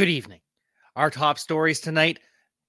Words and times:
Good 0.00 0.08
evening. 0.08 0.40
Our 0.96 1.10
top 1.10 1.38
stories 1.38 1.78
tonight 1.78 2.20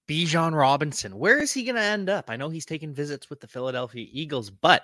Bijan 0.06 0.54
Robinson. 0.54 1.18
Where 1.18 1.38
is 1.38 1.54
he 1.54 1.64
going 1.64 1.78
to 1.78 1.82
end 1.82 2.10
up? 2.10 2.30
I 2.30 2.36
know 2.36 2.50
he's 2.50 2.66
taking 2.66 2.94
visits 2.94 3.30
with 3.30 3.40
the 3.40 3.48
Philadelphia 3.48 4.06
Eagles, 4.12 4.50
but 4.50 4.84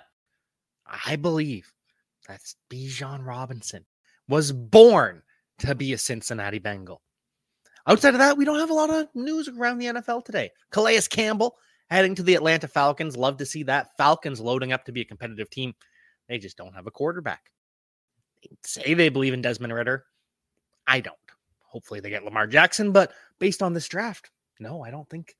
I 1.04 1.16
believe 1.16 1.70
that 2.26 2.40
Bijan 2.70 3.26
Robinson 3.26 3.84
was 4.28 4.50
born 4.50 5.20
to 5.58 5.74
be 5.74 5.92
a 5.92 5.98
Cincinnati 5.98 6.58
Bengal. 6.58 7.02
Outside 7.86 8.14
of 8.14 8.20
that, 8.20 8.38
we 8.38 8.46
don't 8.46 8.60
have 8.60 8.70
a 8.70 8.72
lot 8.72 8.88
of 8.88 9.08
news 9.14 9.48
around 9.48 9.76
the 9.76 9.88
NFL 9.88 10.24
today. 10.24 10.48
Calais 10.70 11.02
Campbell 11.10 11.54
heading 11.90 12.14
to 12.14 12.22
the 12.22 12.34
Atlanta 12.34 12.66
Falcons. 12.66 13.14
Love 13.14 13.36
to 13.36 13.44
see 13.44 13.62
that. 13.64 13.88
Falcons 13.98 14.40
loading 14.40 14.72
up 14.72 14.86
to 14.86 14.92
be 14.92 15.02
a 15.02 15.04
competitive 15.04 15.50
team. 15.50 15.74
They 16.30 16.38
just 16.38 16.56
don't 16.56 16.74
have 16.74 16.86
a 16.86 16.90
quarterback. 16.90 17.42
They 18.42 18.56
say 18.64 18.94
they 18.94 19.10
believe 19.10 19.34
in 19.34 19.42
Desmond 19.42 19.74
Ridder. 19.74 20.06
I 20.86 21.00
don't. 21.00 21.18
Hopefully 21.78 22.00
they 22.00 22.10
get 22.10 22.24
Lamar 22.24 22.48
Jackson, 22.48 22.90
but 22.90 23.12
based 23.38 23.62
on 23.62 23.72
this 23.72 23.86
draft, 23.86 24.32
no, 24.58 24.82
I 24.82 24.90
don't 24.90 25.08
think 25.08 25.36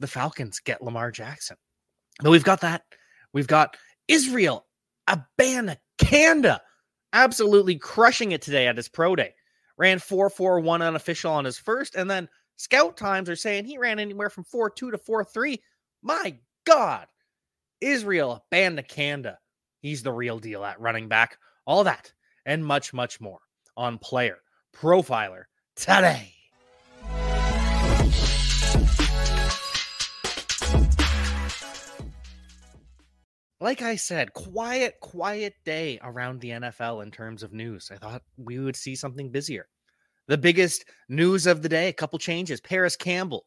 the 0.00 0.06
Falcons 0.06 0.60
get 0.60 0.82
Lamar 0.82 1.10
Jackson. 1.10 1.56
But 2.22 2.28
we've 2.28 2.44
got 2.44 2.60
that. 2.60 2.82
We've 3.32 3.46
got 3.46 3.74
Israel 4.06 4.66
Abanikanda 5.08 6.60
absolutely 7.14 7.76
crushing 7.76 8.32
it 8.32 8.42
today 8.42 8.66
at 8.66 8.76
his 8.76 8.90
pro 8.90 9.16
day. 9.16 9.32
Ran 9.78 9.98
4 9.98 10.28
4 10.28 10.60
1 10.60 10.82
unofficial 10.82 11.32
on 11.32 11.46
his 11.46 11.56
first, 11.56 11.94
and 11.94 12.10
then 12.10 12.28
scout 12.56 12.98
times 12.98 13.30
are 13.30 13.36
saying 13.36 13.64
he 13.64 13.78
ran 13.78 13.98
anywhere 13.98 14.28
from 14.28 14.44
4 14.44 14.68
2 14.68 14.90
to 14.90 14.98
4 14.98 15.24
3. 15.24 15.58
My 16.02 16.36
God, 16.66 17.06
Israel 17.80 18.44
Abanikanda. 18.52 19.36
He's 19.80 20.02
the 20.02 20.12
real 20.12 20.38
deal 20.38 20.66
at 20.66 20.82
running 20.82 21.08
back. 21.08 21.38
All 21.66 21.84
that 21.84 22.12
and 22.44 22.62
much, 22.62 22.92
much 22.92 23.22
more 23.22 23.40
on 23.74 23.96
Player 23.96 24.36
Profiler 24.76 25.44
today. 25.78 26.32
Like 33.60 33.82
I 33.82 33.96
said, 33.96 34.32
quiet, 34.34 34.94
quiet 35.00 35.54
day 35.64 35.98
around 36.02 36.40
the 36.40 36.50
NFL 36.50 37.02
in 37.02 37.10
terms 37.10 37.42
of 37.42 37.52
news. 37.52 37.90
I 37.92 37.96
thought 37.96 38.22
we 38.36 38.58
would 38.58 38.76
see 38.76 38.94
something 38.94 39.30
busier. 39.30 39.66
The 40.28 40.38
biggest 40.38 40.84
news 41.08 41.46
of 41.46 41.62
the 41.62 41.68
day, 41.68 41.88
a 41.88 41.92
couple 41.92 42.18
changes. 42.18 42.60
Parris 42.60 42.96
Campbell, 42.96 43.44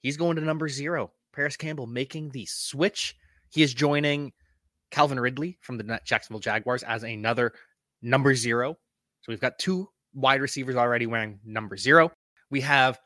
he's 0.00 0.16
going 0.16 0.36
to 0.36 0.42
number 0.42 0.68
zero. 0.68 1.12
Parris 1.34 1.56
Campbell 1.56 1.86
making 1.86 2.30
the 2.30 2.46
switch. 2.46 3.14
He 3.50 3.62
is 3.62 3.74
joining 3.74 4.32
Calvin 4.90 5.20
Ridley 5.20 5.58
from 5.60 5.78
the 5.78 6.00
Jacksonville 6.06 6.40
Jaguars 6.40 6.82
as 6.82 7.02
another 7.02 7.52
number 8.00 8.34
zero. 8.34 8.78
So 9.20 9.32
we've 9.32 9.40
got 9.40 9.58
two 9.58 9.88
wide 10.14 10.40
receivers 10.40 10.76
already 10.76 11.06
wearing 11.06 11.38
number 11.44 11.76
zero. 11.76 12.10
We 12.50 12.60
have 12.62 12.98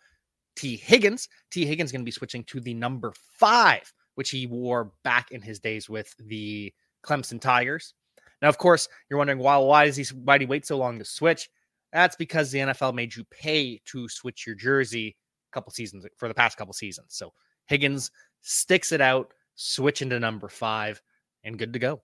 Tee 0.56 0.76
Higgins. 0.76 1.28
Tee 1.50 1.66
Higgins 1.66 1.92
going 1.92 2.00
to 2.00 2.04
be 2.04 2.10
switching 2.10 2.44
to 2.44 2.60
the 2.60 2.74
number 2.74 3.12
five, 3.38 3.92
which 4.14 4.30
he 4.30 4.46
wore 4.46 4.92
back 5.04 5.30
in 5.30 5.40
his 5.42 5.60
days 5.60 5.88
with 5.88 6.14
the 6.18 6.72
Clemson 7.04 7.40
Tigers. 7.40 7.94
Now, 8.42 8.48
of 8.48 8.58
course, 8.58 8.88
you're 9.08 9.18
wondering 9.18 9.38
why 9.38 9.56
why 9.58 9.86
does 9.86 9.96
he 9.96 10.04
why 10.24 10.38
did 10.38 10.46
he 10.46 10.50
wait 10.50 10.66
so 10.66 10.76
long 10.76 10.98
to 10.98 11.04
switch? 11.04 11.48
That's 11.92 12.16
because 12.16 12.50
the 12.50 12.58
NFL 12.58 12.94
made 12.94 13.14
you 13.14 13.24
pay 13.30 13.80
to 13.86 14.08
switch 14.08 14.46
your 14.46 14.56
jersey 14.56 15.16
a 15.50 15.54
couple 15.54 15.72
seasons 15.72 16.04
for 16.16 16.28
the 16.28 16.34
past 16.34 16.58
couple 16.58 16.74
seasons. 16.74 17.08
So 17.10 17.32
Higgins 17.66 18.10
sticks 18.42 18.92
it 18.92 19.00
out, 19.00 19.32
switching 19.54 20.10
to 20.10 20.20
number 20.20 20.48
five, 20.48 21.00
and 21.44 21.58
good 21.58 21.72
to 21.72 21.78
go. 21.78 22.02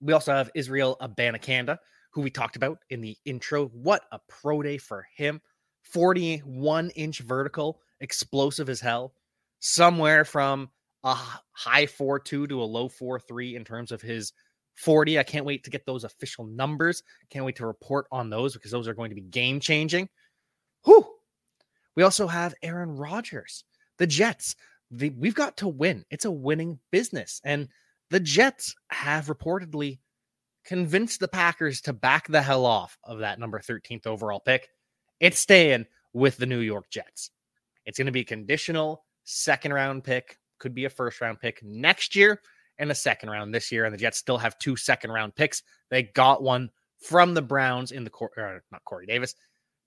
We 0.00 0.12
also 0.12 0.32
have 0.32 0.50
Israel 0.54 0.96
Abanikanda, 1.00 1.78
who 2.14 2.22
we 2.22 2.30
talked 2.30 2.56
about 2.56 2.78
in 2.90 3.00
the 3.00 3.16
intro. 3.24 3.66
What 3.66 4.02
a 4.12 4.20
pro 4.28 4.62
day 4.62 4.78
for 4.78 5.06
him. 5.16 5.40
41 5.82 6.90
inch 6.90 7.18
vertical, 7.18 7.80
explosive 8.00 8.68
as 8.68 8.80
hell. 8.80 9.14
Somewhere 9.58 10.24
from 10.24 10.70
a 11.02 11.16
high 11.52 11.86
4 11.86 12.20
2 12.20 12.46
to 12.46 12.62
a 12.62 12.64
low 12.64 12.88
4 12.88 13.18
3 13.18 13.56
in 13.56 13.64
terms 13.64 13.90
of 13.90 14.00
his 14.00 14.32
40. 14.76 15.18
I 15.18 15.24
can't 15.24 15.44
wait 15.44 15.64
to 15.64 15.70
get 15.70 15.86
those 15.86 16.04
official 16.04 16.46
numbers. 16.46 17.02
Can't 17.30 17.44
wait 17.44 17.56
to 17.56 17.66
report 17.66 18.06
on 18.12 18.30
those 18.30 18.54
because 18.54 18.70
those 18.70 18.86
are 18.86 18.94
going 18.94 19.10
to 19.10 19.16
be 19.16 19.22
game 19.22 19.58
changing. 19.58 20.08
Whew. 20.84 21.06
We 21.96 22.02
also 22.02 22.26
have 22.26 22.54
Aaron 22.62 22.96
Rodgers, 22.96 23.64
the 23.98 24.06
Jets. 24.06 24.54
The, 24.90 25.10
we've 25.10 25.34
got 25.34 25.56
to 25.58 25.68
win. 25.68 26.04
It's 26.10 26.24
a 26.24 26.30
winning 26.30 26.78
business. 26.92 27.40
And 27.44 27.68
the 28.10 28.20
Jets 28.20 28.74
have 28.88 29.26
reportedly 29.26 29.98
convinced 30.64 31.20
the 31.20 31.28
Packers 31.28 31.80
to 31.82 31.92
back 31.92 32.26
the 32.28 32.42
hell 32.42 32.64
off 32.64 32.98
of 33.04 33.18
that 33.18 33.38
number 33.38 33.58
13th 33.58 34.06
overall 34.06 34.40
pick. 34.40 34.68
It's 35.20 35.38
staying 35.38 35.86
with 36.12 36.36
the 36.36 36.46
New 36.46 36.60
York 36.60 36.90
Jets. 36.90 37.30
It's 37.84 37.98
going 37.98 38.06
to 38.06 38.12
be 38.12 38.20
a 38.20 38.24
conditional 38.24 39.04
second 39.24 39.72
round 39.72 40.04
pick, 40.04 40.38
could 40.58 40.74
be 40.74 40.84
a 40.84 40.90
first 40.90 41.20
round 41.20 41.40
pick 41.40 41.62
next 41.62 42.16
year 42.16 42.40
and 42.78 42.90
a 42.90 42.94
second 42.94 43.30
round 43.30 43.54
this 43.54 43.70
year. 43.70 43.84
And 43.84 43.92
the 43.92 43.98
Jets 43.98 44.18
still 44.18 44.38
have 44.38 44.58
two 44.58 44.76
second 44.76 45.10
round 45.10 45.34
picks. 45.34 45.62
They 45.90 46.02
got 46.02 46.42
one 46.42 46.70
from 46.98 47.34
the 47.34 47.42
Browns 47.42 47.92
in 47.92 48.04
the 48.04 48.10
court, 48.10 48.32
er, 48.38 48.62
not 48.72 48.84
Corey 48.84 49.06
Davis. 49.06 49.34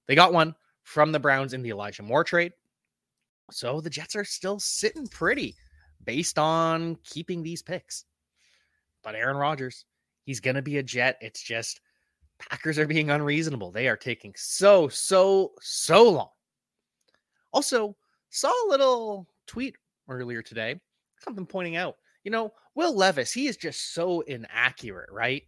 They 0.08 0.16
got 0.16 0.34
one 0.34 0.56
from 0.84 1.12
the 1.12 1.20
Browns 1.20 1.54
in 1.54 1.64
the 1.64 1.72
Elijah 1.72 2.04
Moore 2.04 2.24
trade. 2.24 2.54
So 3.52 3.82
the 3.82 3.90
Jets 3.90 4.16
are 4.16 4.26
still 4.26 4.60
sitting 4.60 5.08
pretty 5.08 5.56
based 6.04 6.38
on 6.38 6.98
keeping 7.04 7.44
these 7.44 7.62
picks. 7.62 8.06
But 9.04 9.16
Aaron 9.16 9.38
Rodgers, 9.38 9.86
he's 10.28 10.42
going 10.42 10.56
to 10.56 10.62
be 10.62 10.78
a 10.78 10.84
Jet. 10.84 11.18
It's 11.22 11.42
just 11.42 11.82
Packers 12.38 12.78
are 12.78 12.86
being 12.86 13.10
unreasonable. 13.10 13.72
They 13.72 13.88
are 13.88 13.98
taking 13.98 14.34
so, 14.36 14.88
so, 14.90 15.54
so 15.60 16.08
long. 16.08 16.30
Also, 17.54 17.96
saw 18.30 18.50
a 18.50 18.70
little 18.70 19.28
tweet 19.48 19.76
earlier 20.08 20.44
today, 20.44 20.80
something 21.24 21.48
pointing 21.48 21.78
out, 21.78 21.96
you 22.24 22.30
know, 22.30 22.54
Will 22.76 22.96
Levis, 22.96 23.32
he 23.32 23.48
is 23.48 23.58
just 23.58 23.94
so 23.94 24.22
inaccurate, 24.22 25.10
right? 25.12 25.44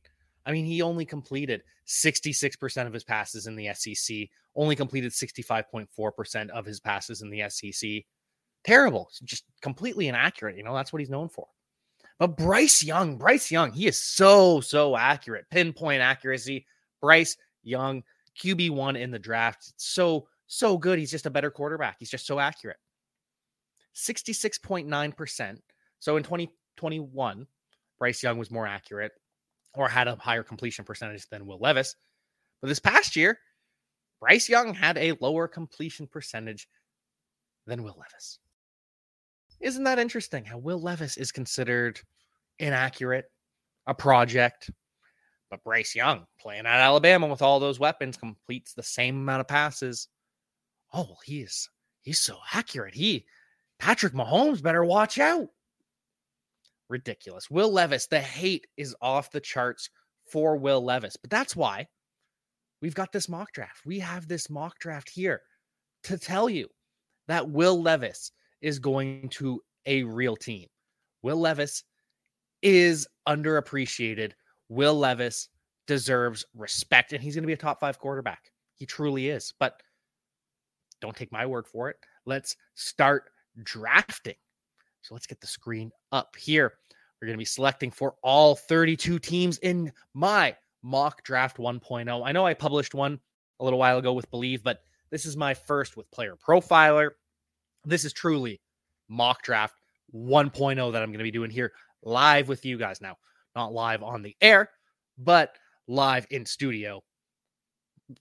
I 0.45 0.51
mean, 0.51 0.65
he 0.65 0.81
only 0.81 1.05
completed 1.05 1.61
66% 1.85 2.87
of 2.87 2.93
his 2.93 3.03
passes 3.03 3.45
in 3.45 3.55
the 3.55 3.69
SEC, 3.73 4.29
only 4.55 4.75
completed 4.75 5.11
65.4% 5.11 6.49
of 6.49 6.65
his 6.65 6.79
passes 6.79 7.21
in 7.21 7.29
the 7.29 7.43
SEC. 7.49 8.03
Terrible, 8.63 9.09
just 9.23 9.43
completely 9.61 10.07
inaccurate. 10.07 10.57
You 10.57 10.63
know, 10.63 10.73
that's 10.73 10.93
what 10.93 11.01
he's 11.01 11.09
known 11.09 11.27
for. 11.27 11.47
But 12.19 12.35
Bryce 12.35 12.83
Young, 12.83 13.17
Bryce 13.17 13.49
Young, 13.49 13.71
he 13.71 13.87
is 13.87 13.97
so, 13.97 14.59
so 14.59 14.97
accurate. 14.97 15.49
Pinpoint 15.49 16.01
accuracy. 16.01 16.65
Bryce 17.01 17.37
Young, 17.63 18.03
QB1 18.37 18.99
in 18.99 19.09
the 19.09 19.17
draft. 19.17 19.73
So, 19.77 20.27
so 20.47 20.77
good. 20.77 20.99
He's 20.99 21.11
just 21.11 21.25
a 21.25 21.31
better 21.31 21.49
quarterback. 21.49 21.95
He's 21.97 22.09
just 22.09 22.27
so 22.27 22.37
accurate. 22.37 22.77
66.9%. 23.95 25.57
So 25.99 26.17
in 26.17 26.23
2021, 26.23 27.47
Bryce 27.97 28.23
Young 28.23 28.37
was 28.37 28.51
more 28.51 28.67
accurate 28.67 29.13
or 29.73 29.87
had 29.87 30.07
a 30.07 30.15
higher 30.17 30.43
completion 30.43 30.83
percentage 30.83 31.27
than 31.29 31.45
Will 31.45 31.59
Levis. 31.59 31.95
But 32.61 32.67
this 32.67 32.79
past 32.79 33.15
year, 33.15 33.39
Bryce 34.19 34.49
Young 34.49 34.73
had 34.73 34.97
a 34.97 35.15
lower 35.21 35.47
completion 35.47 36.07
percentage 36.07 36.67
than 37.65 37.83
Will 37.83 37.95
Levis. 37.97 38.39
Isn't 39.59 39.83
that 39.83 39.99
interesting 39.99 40.45
how 40.45 40.57
Will 40.57 40.81
Levis 40.81 41.17
is 41.17 41.31
considered 41.31 41.99
inaccurate, 42.59 43.25
a 43.87 43.93
project, 43.93 44.69
but 45.49 45.63
Bryce 45.63 45.95
Young 45.95 46.25
playing 46.39 46.65
at 46.65 46.79
Alabama 46.79 47.27
with 47.27 47.41
all 47.41 47.59
those 47.59 47.79
weapons 47.79 48.17
completes 48.17 48.73
the 48.73 48.83
same 48.83 49.17
amount 49.17 49.41
of 49.41 49.47
passes. 49.47 50.07
Oh, 50.93 51.17
he 51.25 51.41
is 51.41 51.69
he's 52.01 52.19
so 52.19 52.37
accurate. 52.53 52.93
He 52.93 53.25
Patrick 53.79 54.13
Mahomes 54.13 54.61
better 54.61 54.83
watch 54.83 55.19
out. 55.19 55.47
Ridiculous. 56.89 57.49
Will 57.49 57.71
Levis, 57.71 58.07
the 58.07 58.19
hate 58.19 58.67
is 58.77 58.95
off 59.01 59.31
the 59.31 59.39
charts 59.39 59.89
for 60.25 60.57
Will 60.57 60.83
Levis. 60.83 61.17
But 61.17 61.29
that's 61.29 61.55
why 61.55 61.87
we've 62.81 62.95
got 62.95 63.11
this 63.11 63.29
mock 63.29 63.51
draft. 63.53 63.85
We 63.85 63.99
have 63.99 64.27
this 64.27 64.49
mock 64.49 64.79
draft 64.79 65.09
here 65.09 65.41
to 66.03 66.17
tell 66.17 66.49
you 66.49 66.67
that 67.27 67.49
Will 67.49 67.81
Levis 67.81 68.31
is 68.61 68.79
going 68.79 69.29
to 69.29 69.61
a 69.85 70.03
real 70.03 70.35
team. 70.35 70.67
Will 71.21 71.37
Levis 71.37 71.83
is 72.61 73.07
underappreciated. 73.27 74.33
Will 74.69 74.97
Levis 74.97 75.49
deserves 75.87 76.45
respect, 76.55 77.13
and 77.13 77.21
he's 77.21 77.35
going 77.35 77.43
to 77.43 77.47
be 77.47 77.53
a 77.53 77.57
top 77.57 77.79
five 77.79 77.99
quarterback. 77.99 78.51
He 78.75 78.85
truly 78.85 79.29
is. 79.29 79.53
But 79.59 79.81
don't 81.01 81.15
take 81.15 81.31
my 81.31 81.45
word 81.45 81.67
for 81.67 81.89
it. 81.89 81.97
Let's 82.25 82.55
start 82.75 83.23
drafting. 83.63 84.35
So 85.01 85.15
let's 85.15 85.27
get 85.27 85.41
the 85.41 85.47
screen 85.47 85.91
up 86.11 86.35
here. 86.35 86.73
We're 87.21 87.27
going 87.27 87.37
to 87.37 87.41
be 87.41 87.45
selecting 87.45 87.91
for 87.91 88.15
all 88.23 88.55
32 88.55 89.19
teams 89.19 89.57
in 89.59 89.91
my 90.13 90.55
mock 90.83 91.23
draft 91.23 91.57
1.0. 91.57 92.21
I 92.25 92.31
know 92.31 92.45
I 92.45 92.53
published 92.53 92.93
one 92.93 93.19
a 93.59 93.63
little 93.63 93.79
while 93.79 93.97
ago 93.97 94.13
with 94.13 94.29
Believe, 94.31 94.63
but 94.63 94.81
this 95.09 95.25
is 95.25 95.35
my 95.35 95.53
first 95.53 95.97
with 95.97 96.09
Player 96.11 96.35
Profiler. 96.35 97.11
This 97.85 98.05
is 98.05 98.13
truly 98.13 98.61
mock 99.07 99.41
draft 99.43 99.75
1.0 100.13 100.91
that 100.91 101.01
I'm 101.01 101.09
going 101.09 101.19
to 101.19 101.23
be 101.23 101.31
doing 101.31 101.51
here 101.51 101.71
live 102.03 102.47
with 102.47 102.65
you 102.65 102.77
guys 102.77 103.01
now. 103.01 103.17
Not 103.55 103.73
live 103.73 104.03
on 104.03 104.21
the 104.21 104.35
air, 104.41 104.69
but 105.17 105.55
live 105.87 106.27
in 106.29 106.45
studio 106.45 107.01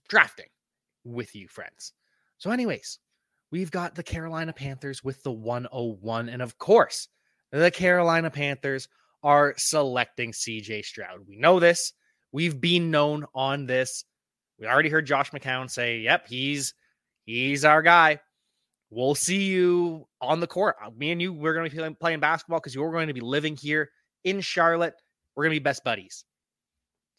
drafting 0.07 0.47
with 1.03 1.35
you, 1.35 1.47
friends. 1.47 1.93
So, 2.37 2.51
anyways, 2.51 2.99
we've 3.51 3.71
got 3.71 3.95
the 3.95 4.03
Carolina 4.03 4.53
Panthers 4.53 5.03
with 5.03 5.23
the 5.23 5.31
101. 5.31 6.29
And 6.29 6.41
of 6.41 6.57
course, 6.57 7.07
the 7.51 7.71
Carolina 7.71 8.29
Panthers 8.29 8.87
are 9.23 9.53
selecting 9.57 10.31
CJ 10.31 10.85
Stroud. 10.85 11.21
We 11.27 11.35
know 11.35 11.59
this. 11.59 11.93
We've 12.31 12.59
been 12.59 12.91
known 12.91 13.25
on 13.33 13.65
this. 13.65 14.05
We 14.59 14.67
already 14.67 14.89
heard 14.89 15.05
Josh 15.05 15.31
McCown 15.31 15.69
say, 15.69 15.99
"Yep, 15.99 16.27
he's 16.27 16.73
he's 17.25 17.65
our 17.65 17.81
guy." 17.81 18.19
We'll 18.91 19.15
see 19.15 19.43
you 19.43 20.07
on 20.19 20.39
the 20.39 20.47
court. 20.47 20.75
Uh, 20.83 20.89
me 20.97 21.11
and 21.11 21.21
you, 21.21 21.31
we're 21.31 21.53
going 21.53 21.69
to 21.69 21.89
be 21.89 21.95
playing 21.95 22.19
basketball 22.19 22.59
because 22.59 22.73
you're 22.73 22.91
going 22.91 23.07
to 23.07 23.13
be 23.13 23.21
living 23.21 23.55
here 23.55 23.89
in 24.23 24.41
Charlotte. 24.41 24.95
We're 25.35 25.43
going 25.43 25.53
to 25.53 25.59
be 25.59 25.63
best 25.63 25.83
buddies. 25.83 26.25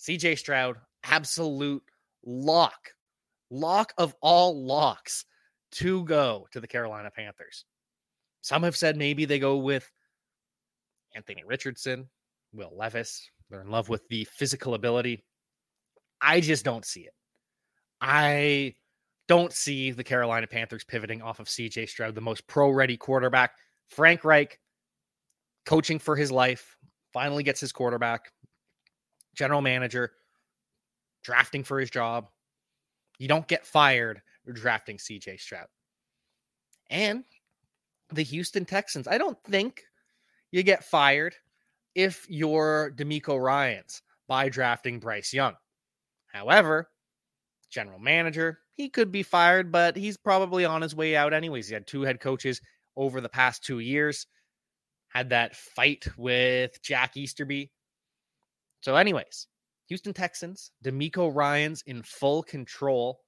CJ 0.00 0.38
Stroud, 0.38 0.76
absolute 1.05 1.82
lock, 2.25 2.90
lock 3.50 3.93
of 3.99 4.14
all 4.20 4.64
locks 4.64 5.25
to 5.72 6.05
go 6.05 6.49
to 6.52 6.61
the 6.61 6.67
Carolina 6.67 7.11
Panthers. 7.14 7.64
Some 8.40 8.62
have 8.62 8.76
said 8.76 8.96
maybe 8.96 9.25
they 9.25 9.38
go 9.38 9.58
with 9.58 9.88
Anthony 11.14 11.44
Richardson, 11.46 12.08
Will 12.52 12.73
Levis. 12.75 13.31
They're 13.49 13.61
in 13.61 13.70
love 13.70 13.88
with 13.88 14.06
the 14.08 14.25
physical 14.25 14.75
ability. 14.75 15.25
I 16.20 16.40
just 16.40 16.64
don't 16.64 16.84
see 16.84 17.02
it. 17.02 17.14
I 18.00 18.75
don't 19.30 19.52
see 19.52 19.92
the 19.92 20.02
Carolina 20.02 20.48
Panthers 20.48 20.82
pivoting 20.82 21.22
off 21.22 21.38
of 21.38 21.46
CJ 21.46 21.88
Stroud, 21.88 22.16
the 22.16 22.20
most 22.20 22.44
pro 22.48 22.68
ready 22.68 22.96
quarterback. 22.96 23.52
Frank 23.86 24.24
Reich, 24.24 24.58
coaching 25.64 26.00
for 26.00 26.16
his 26.16 26.32
life, 26.32 26.76
finally 27.12 27.44
gets 27.44 27.60
his 27.60 27.70
quarterback, 27.70 28.32
general 29.36 29.60
manager, 29.60 30.10
drafting 31.22 31.62
for 31.62 31.78
his 31.78 31.90
job. 31.90 32.26
You 33.20 33.28
don't 33.28 33.46
get 33.46 33.64
fired 33.64 34.20
drafting 34.52 34.96
CJ 34.96 35.38
Stroud. 35.38 35.68
And 36.90 37.22
the 38.12 38.24
Houston 38.24 38.64
Texans, 38.64 39.06
I 39.06 39.16
don't 39.16 39.38
think 39.44 39.84
you 40.50 40.64
get 40.64 40.82
fired 40.82 41.36
if 41.94 42.26
you're 42.28 42.92
DeMeco 42.96 43.40
Ryans 43.40 44.02
by 44.26 44.48
drafting 44.48 44.98
Bryce 44.98 45.32
Young. 45.32 45.54
However, 46.26 46.90
general 47.70 48.00
manager, 48.00 48.58
he 48.80 48.88
could 48.88 49.12
be 49.12 49.22
fired, 49.22 49.70
but 49.70 49.94
he's 49.94 50.16
probably 50.16 50.64
on 50.64 50.80
his 50.80 50.94
way 50.94 51.14
out 51.14 51.34
anyways. 51.34 51.68
He 51.68 51.74
had 51.74 51.86
two 51.86 52.02
head 52.02 52.18
coaches 52.18 52.62
over 52.96 53.20
the 53.20 53.28
past 53.28 53.62
two 53.62 53.78
years, 53.78 54.26
had 55.08 55.28
that 55.30 55.54
fight 55.54 56.06
with 56.16 56.80
Jack 56.82 57.14
Easterby. 57.14 57.70
So, 58.80 58.96
anyways, 58.96 59.48
Houston 59.88 60.14
Texans, 60.14 60.70
DeMeco 60.82 61.34
Ryans 61.34 61.82
in 61.86 62.02
full 62.02 62.42
control, 62.42 63.20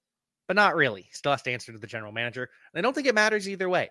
but 0.49 0.56
not 0.56 0.75
really. 0.75 1.08
Still 1.12 1.32
has 1.32 1.43
to 1.43 1.52
answer 1.52 1.70
to 1.70 1.78
the 1.78 1.87
general 1.87 2.12
manager. 2.12 2.49
And 2.72 2.78
I 2.78 2.81
don't 2.81 2.94
think 2.94 3.06
it 3.06 3.14
matters 3.14 3.46
either 3.46 3.69
way. 3.69 3.90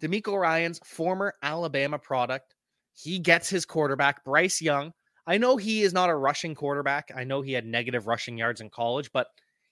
DeMeco 0.00 0.40
Ryans, 0.40 0.80
former 0.84 1.34
Alabama 1.42 1.98
product, 1.98 2.54
he 2.94 3.18
gets 3.18 3.50
his 3.50 3.66
quarterback, 3.66 4.24
Bryce 4.24 4.62
Young. 4.62 4.92
I 5.26 5.36
know 5.36 5.58
he 5.58 5.82
is 5.82 5.92
not 5.92 6.08
a 6.08 6.16
rushing 6.16 6.54
quarterback. 6.54 7.10
I 7.14 7.24
know 7.24 7.42
he 7.42 7.52
had 7.52 7.66
negative 7.66 8.06
rushing 8.06 8.38
yards 8.38 8.62
in 8.62 8.70
college, 8.70 9.10
but 9.12 9.26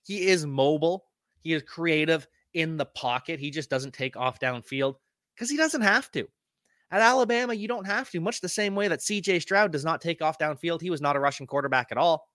he 0.07 0.29
is 0.29 0.47
mobile. 0.47 1.07
He 1.41 1.53
is 1.53 1.65
creative 1.65 2.29
in 2.55 2.77
the 2.77 2.87
pocket. 2.87 3.41
He 3.41 3.51
just 3.51 3.69
doesn't 3.69 3.93
take 3.93 4.17
off 4.17 4.39
downfield 4.39 4.95
because 5.35 5.51
he 5.51 5.57
doesn't 5.57 5.83
have 5.83 6.13
to. 6.13 6.29
At 6.93 7.01
Alabama, 7.01 7.55
you 7.55 7.67
don't 7.67 7.87
have 7.87 8.09
to, 8.11 8.21
much 8.21 8.41
the 8.41 8.49
same 8.49 8.77
way 8.77 8.87
that 8.87 9.01
CJ 9.01 9.43
Stroud 9.43 9.73
does 9.73 9.85
not 9.85 10.01
take 10.01 10.23
off 10.23 10.39
downfield. 10.39 10.81
He 10.81 10.91
was 10.91 11.01
not 11.01 11.17
a 11.17 11.21
rushing 11.21 11.49
quarterback 11.49 11.89
at 11.91 11.99
all. 11.99 12.29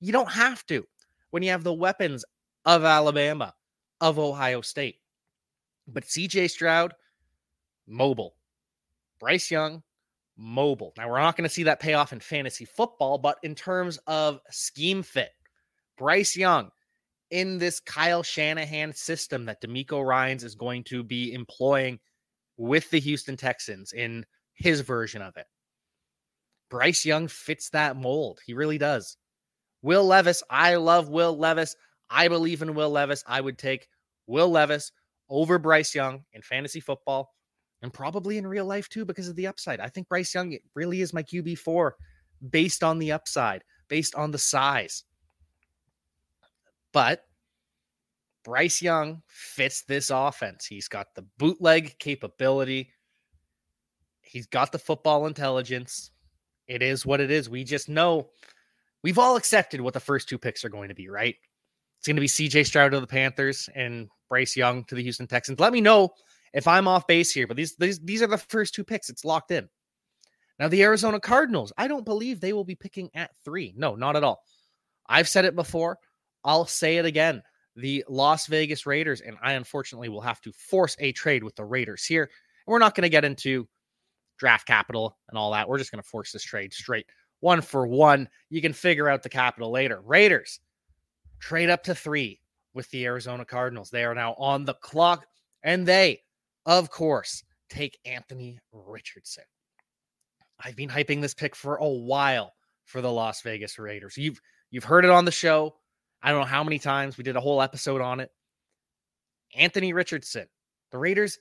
You 0.00 0.12
don't 0.12 0.30
have 0.30 0.66
to 0.66 0.86
when 1.30 1.42
you 1.42 1.50
have 1.50 1.64
the 1.64 1.72
weapons 1.72 2.22
of 2.66 2.84
Alabama, 2.84 3.54
of 4.02 4.18
Ohio 4.18 4.60
State. 4.60 4.96
But 5.88 6.04
CJ 6.04 6.50
Stroud, 6.50 6.92
mobile. 7.86 8.36
Bryce 9.20 9.50
Young, 9.50 9.82
mobile. 10.36 10.92
Now, 10.98 11.08
we're 11.08 11.20
not 11.20 11.34
going 11.34 11.48
to 11.48 11.54
see 11.54 11.62
that 11.62 11.80
payoff 11.80 12.12
in 12.12 12.20
fantasy 12.20 12.66
football, 12.66 13.16
but 13.16 13.38
in 13.42 13.54
terms 13.54 13.98
of 14.06 14.40
scheme 14.50 15.02
fit, 15.02 15.30
Bryce 15.96 16.36
Young 16.36 16.70
in 17.30 17.58
this 17.58 17.80
Kyle 17.80 18.22
Shanahan 18.22 18.92
system 18.92 19.46
that 19.46 19.62
DeMeco 19.62 20.04
Ryans 20.04 20.44
is 20.44 20.54
going 20.54 20.84
to 20.84 21.02
be 21.02 21.32
employing 21.32 21.98
with 22.56 22.90
the 22.90 23.00
Houston 23.00 23.36
Texans 23.36 23.92
in 23.92 24.24
his 24.54 24.80
version 24.80 25.22
of 25.22 25.36
it. 25.36 25.46
Bryce 26.70 27.04
Young 27.04 27.28
fits 27.28 27.70
that 27.70 27.96
mold. 27.96 28.40
He 28.44 28.54
really 28.54 28.78
does. 28.78 29.16
Will 29.82 30.04
Levis, 30.04 30.42
I 30.48 30.76
love 30.76 31.08
Will 31.08 31.36
Levis. 31.36 31.76
I 32.10 32.28
believe 32.28 32.62
in 32.62 32.74
Will 32.74 32.90
Levis. 32.90 33.24
I 33.26 33.40
would 33.40 33.58
take 33.58 33.88
Will 34.26 34.48
Levis 34.48 34.92
over 35.28 35.58
Bryce 35.58 35.94
Young 35.94 36.24
in 36.32 36.42
fantasy 36.42 36.80
football 36.80 37.34
and 37.82 37.92
probably 37.92 38.38
in 38.38 38.46
real 38.46 38.64
life 38.64 38.88
too 38.88 39.04
because 39.04 39.28
of 39.28 39.36
the 39.36 39.46
upside. 39.46 39.80
I 39.80 39.88
think 39.88 40.08
Bryce 40.08 40.34
Young 40.34 40.56
really 40.74 41.00
is 41.00 41.12
my 41.12 41.22
QB4 41.22 41.92
based 42.50 42.82
on 42.82 42.98
the 42.98 43.12
upside, 43.12 43.62
based 43.88 44.14
on 44.14 44.30
the 44.30 44.38
size. 44.38 45.04
But 46.94 47.24
Bryce 48.44 48.80
Young 48.80 49.22
fits 49.26 49.82
this 49.82 50.10
offense. 50.10 50.64
He's 50.64 50.88
got 50.88 51.08
the 51.14 51.26
bootleg 51.38 51.98
capability. 51.98 52.90
He's 54.22 54.46
got 54.46 54.72
the 54.72 54.78
football 54.78 55.26
intelligence. 55.26 56.12
It 56.68 56.82
is 56.82 57.04
what 57.04 57.20
it 57.20 57.30
is. 57.30 57.50
We 57.50 57.64
just 57.64 57.88
know 57.88 58.30
we've 59.02 59.18
all 59.18 59.36
accepted 59.36 59.80
what 59.80 59.92
the 59.92 60.00
first 60.00 60.28
two 60.28 60.38
picks 60.38 60.64
are 60.64 60.70
going 60.70 60.88
to 60.88 60.94
be, 60.94 61.08
right? 61.08 61.34
It's 61.98 62.06
going 62.06 62.16
to 62.16 62.20
be 62.20 62.28
CJ 62.28 62.64
Stroud 62.66 62.92
to 62.92 63.00
the 63.00 63.06
Panthers 63.06 63.68
and 63.74 64.08
Bryce 64.28 64.56
Young 64.56 64.84
to 64.84 64.94
the 64.94 65.02
Houston 65.02 65.26
Texans. 65.26 65.58
Let 65.58 65.72
me 65.72 65.80
know 65.80 66.10
if 66.52 66.68
I'm 66.68 66.86
off 66.86 67.06
base 67.06 67.32
here, 67.32 67.46
but 67.46 67.56
these 67.56 67.76
these 67.76 67.98
these 68.00 68.22
are 68.22 68.28
the 68.28 68.38
first 68.38 68.74
two 68.74 68.84
picks. 68.84 69.10
It's 69.10 69.24
locked 69.24 69.50
in. 69.50 69.68
Now 70.60 70.68
the 70.68 70.82
Arizona 70.82 71.18
Cardinals, 71.18 71.72
I 71.76 71.88
don't 71.88 72.04
believe 72.04 72.40
they 72.40 72.52
will 72.52 72.64
be 72.64 72.76
picking 72.76 73.10
at 73.14 73.32
3. 73.44 73.74
No, 73.76 73.96
not 73.96 74.14
at 74.14 74.22
all. 74.22 74.42
I've 75.06 75.28
said 75.28 75.44
it 75.44 75.56
before. 75.56 75.98
I'll 76.44 76.66
say 76.66 76.98
it 76.98 77.04
again. 77.04 77.42
The 77.76 78.04
Las 78.08 78.46
Vegas 78.46 78.86
Raiders, 78.86 79.20
and 79.20 79.36
I 79.42 79.54
unfortunately 79.54 80.08
will 80.08 80.20
have 80.20 80.40
to 80.42 80.52
force 80.52 80.94
a 81.00 81.12
trade 81.12 81.42
with 81.42 81.56
the 81.56 81.64
Raiders 81.64 82.04
here. 82.04 82.30
We're 82.66 82.78
not 82.78 82.94
going 82.94 83.02
to 83.02 83.08
get 83.08 83.24
into 83.24 83.68
draft 84.38 84.66
capital 84.66 85.16
and 85.28 85.38
all 85.38 85.52
that. 85.52 85.68
We're 85.68 85.78
just 85.78 85.90
going 85.90 86.02
to 86.02 86.08
force 86.08 86.32
this 86.32 86.44
trade 86.44 86.72
straight 86.72 87.06
one 87.40 87.60
for 87.60 87.86
one. 87.86 88.28
You 88.48 88.62
can 88.62 88.72
figure 88.72 89.08
out 89.08 89.22
the 89.22 89.28
capital 89.28 89.70
later. 89.70 90.00
Raiders 90.02 90.60
trade 91.40 91.68
up 91.68 91.82
to 91.84 91.94
three 91.94 92.40
with 92.72 92.88
the 92.90 93.04
Arizona 93.04 93.44
Cardinals. 93.44 93.90
They 93.90 94.04
are 94.04 94.14
now 94.14 94.34
on 94.38 94.64
the 94.64 94.74
clock, 94.74 95.26
and 95.62 95.86
they, 95.86 96.22
of 96.64 96.90
course, 96.90 97.42
take 97.68 97.98
Anthony 98.04 98.58
Richardson. 98.72 99.44
I've 100.58 100.76
been 100.76 100.88
hyping 100.88 101.20
this 101.20 101.34
pick 101.34 101.54
for 101.54 101.76
a 101.76 101.88
while 101.88 102.54
for 102.84 103.00
the 103.00 103.12
Las 103.12 103.42
Vegas 103.42 103.78
Raiders. 103.78 104.16
You've 104.16 104.40
you've 104.70 104.84
heard 104.84 105.04
it 105.04 105.10
on 105.10 105.24
the 105.24 105.32
show. 105.32 105.74
I 106.24 106.30
don't 106.30 106.40
know 106.40 106.46
how 106.46 106.64
many 106.64 106.78
times 106.78 107.18
we 107.18 107.22
did 107.22 107.36
a 107.36 107.40
whole 107.40 107.60
episode 107.60 108.00
on 108.00 108.18
it. 108.18 108.30
Anthony 109.54 109.92
Richardson, 109.92 110.46
the 110.90 110.96
Raiders 110.96 111.38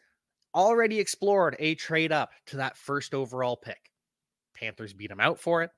already 0.53 0.99
explored 0.99 1.55
a 1.57 1.75
trade 1.75 2.11
up 2.11 2.31
to 2.47 2.57
that 2.57 2.77
first 2.77 3.13
overall 3.13 3.55
pick. 3.55 3.91
Panthers 4.53 4.91
beat 4.91 5.07
them 5.07 5.21
out 5.21 5.39
for 5.39 5.63
it, 5.63 5.71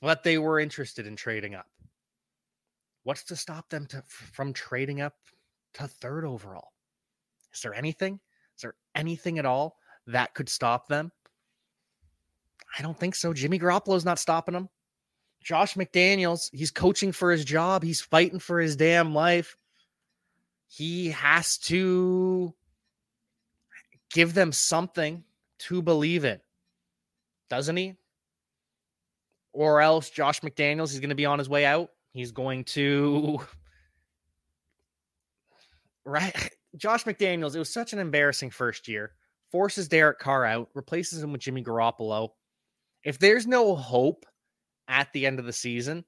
but 0.00 0.22
they 0.22 0.38
were 0.38 0.58
interested 0.58 1.06
in 1.06 1.16
trading 1.16 1.54
up. 1.54 1.66
What's 3.02 3.24
to 3.24 3.36
stop 3.36 3.68
them 3.68 3.84
to, 3.88 4.02
from 4.08 4.54
trading 4.54 5.02
up 5.02 5.14
to 5.74 5.86
third 5.86 6.24
overall? 6.24 6.72
Is 7.52 7.60
there 7.60 7.74
anything? 7.74 8.20
Is 8.56 8.62
there 8.62 8.74
anything 8.94 9.38
at 9.38 9.44
all 9.44 9.76
that 10.06 10.32
could 10.32 10.48
stop 10.48 10.88
them? 10.88 11.12
I 12.78 12.80
don't 12.80 12.98
think 12.98 13.16
so. 13.16 13.34
Jimmy 13.34 13.58
Garoppolo's 13.58 14.06
not 14.06 14.18
stopping 14.18 14.54
them. 14.54 14.70
Josh 15.44 15.74
McDaniels, 15.74 16.48
he's 16.52 16.70
coaching 16.70 17.12
for 17.12 17.30
his 17.30 17.44
job. 17.44 17.82
He's 17.82 18.00
fighting 18.00 18.38
for 18.38 18.58
his 18.58 18.76
damn 18.76 19.14
life. 19.14 19.56
He 20.68 21.10
has 21.10 21.58
to 21.58 22.54
give 24.10 24.32
them 24.32 24.52
something 24.52 25.22
to 25.58 25.82
believe 25.82 26.24
in, 26.24 26.40
doesn't 27.50 27.76
he? 27.76 27.94
Or 29.52 29.82
else 29.82 30.08
Josh 30.08 30.40
McDaniels 30.40 30.94
is 30.94 31.00
going 31.00 31.10
to 31.10 31.14
be 31.14 31.26
on 31.26 31.38
his 31.38 31.48
way 31.48 31.66
out. 31.66 31.90
He's 32.12 32.32
going 32.32 32.64
to. 32.64 33.40
Right. 36.06 36.50
Josh 36.76 37.04
McDaniels, 37.04 37.54
it 37.54 37.58
was 37.58 37.72
such 37.72 37.94
an 37.94 37.98
embarrassing 37.98 38.50
first 38.50 38.88
year. 38.88 39.12
Forces 39.50 39.88
Derek 39.88 40.18
Carr 40.18 40.44
out, 40.44 40.68
replaces 40.74 41.22
him 41.22 41.32
with 41.32 41.40
Jimmy 41.40 41.64
Garoppolo. 41.64 42.28
If 43.04 43.18
there's 43.18 43.46
no 43.46 43.74
hope 43.74 44.26
at 44.88 45.12
the 45.12 45.26
end 45.26 45.38
of 45.38 45.46
the 45.46 45.52
season, 45.52 46.04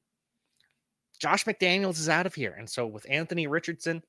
Josh 1.19 1.45
McDaniels 1.45 1.99
is 1.99 2.09
out 2.09 2.27
of 2.27 2.35
here. 2.35 2.55
And 2.59 2.69
so 2.69 2.87
with 2.87 3.07
Anthony 3.09 3.47
Richardson, 3.47 4.03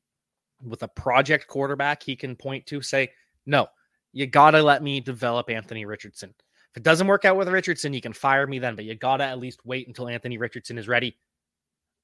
with 0.63 0.83
a 0.83 0.88
project 0.88 1.47
quarterback, 1.47 2.03
he 2.03 2.15
can 2.15 2.36
point 2.36 2.65
to 2.67 2.81
say, 2.81 3.12
no, 3.45 3.67
you 4.12 4.27
got 4.27 4.51
to 4.51 4.63
let 4.63 4.83
me 4.83 5.00
develop 5.00 5.50
Anthony 5.50 5.86
Richardson. 5.86 6.33
If 6.71 6.77
it 6.77 6.83
doesn't 6.83 7.07
work 7.07 7.25
out 7.25 7.38
with 7.38 7.47
Richardson, 7.47 7.93
you 7.93 8.01
can 8.01 8.13
fire 8.13 8.47
me 8.47 8.59
then, 8.59 8.75
but 8.75 8.86
you 8.86 8.95
got 8.95 9.17
to 9.17 9.24
at 9.24 9.39
least 9.39 9.65
wait 9.65 9.88
until 9.88 10.07
Anthony 10.07 10.38
Richardson 10.38 10.77
is 10.77 10.88
ready. 10.88 11.17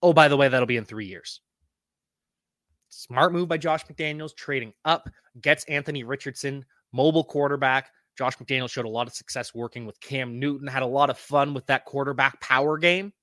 Oh, 0.01 0.13
by 0.13 0.27
the 0.27 0.38
way, 0.38 0.48
that'll 0.48 0.67
be 0.67 0.77
in 0.77 0.86
three 0.86 1.05
years. 1.05 1.41
Smart 2.89 3.34
move 3.34 3.48
by 3.48 3.58
Josh 3.58 3.86
McDaniels, 3.86 4.36
trading 4.36 4.74
up, 4.86 5.10
gets 5.41 5.63
Anthony 5.65 6.03
Richardson, 6.03 6.63
mobile 6.91 7.24
quarterback. 7.24 7.89
Josh 8.17 8.38
McDaniels 8.38 8.72
showed 8.72 8.86
a 8.86 8.89
lot 8.89 9.08
of 9.08 9.13
success 9.13 9.53
working 9.53 9.86
with 9.86 10.00
Cam 10.00 10.39
Newton, 10.39 10.67
had 10.67 10.84
a 10.84 10.88
lot 10.88 11.10
of 11.10 11.17
fun 11.17 11.53
with 11.53 11.65
that 11.67 11.86
quarterback 11.86 12.39
power 12.41 12.77
game. 12.77 13.13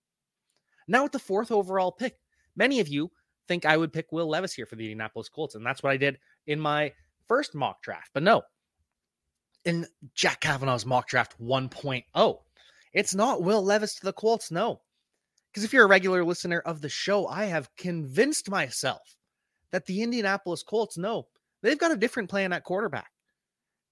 Now, 0.88 1.04
with 1.04 1.12
the 1.12 1.18
fourth 1.18 1.52
overall 1.52 1.92
pick, 1.92 2.16
many 2.56 2.80
of 2.80 2.88
you 2.88 3.10
think 3.46 3.64
I 3.64 3.76
would 3.76 3.92
pick 3.92 4.10
Will 4.10 4.28
Levis 4.28 4.52
here 4.52 4.66
for 4.66 4.76
the 4.76 4.84
Indianapolis 4.84 5.28
Colts. 5.28 5.54
And 5.54 5.64
that's 5.64 5.82
what 5.82 5.92
I 5.92 5.96
did 5.96 6.18
in 6.46 6.58
my 6.58 6.92
first 7.28 7.54
mock 7.54 7.82
draft. 7.82 8.10
But 8.12 8.24
no, 8.24 8.42
in 9.64 9.86
Jack 10.14 10.40
Cavanagh's 10.40 10.86
mock 10.86 11.08
draft 11.08 11.40
1.0, 11.40 12.38
it's 12.92 13.14
not 13.14 13.42
Will 13.42 13.62
Levis 13.62 13.94
to 13.96 14.04
the 14.04 14.12
Colts. 14.12 14.50
No. 14.50 14.80
Because 15.52 15.64
if 15.64 15.72
you're 15.72 15.84
a 15.84 15.88
regular 15.88 16.24
listener 16.24 16.60
of 16.60 16.80
the 16.80 16.88
show, 16.88 17.26
I 17.26 17.44
have 17.44 17.74
convinced 17.76 18.50
myself 18.50 19.16
that 19.70 19.86
the 19.86 20.02
Indianapolis 20.02 20.62
Colts 20.62 20.96
know 20.96 21.26
they've 21.62 21.78
got 21.78 21.92
a 21.92 21.96
different 21.96 22.30
plan 22.30 22.52
at 22.52 22.64
quarterback. 22.64 23.10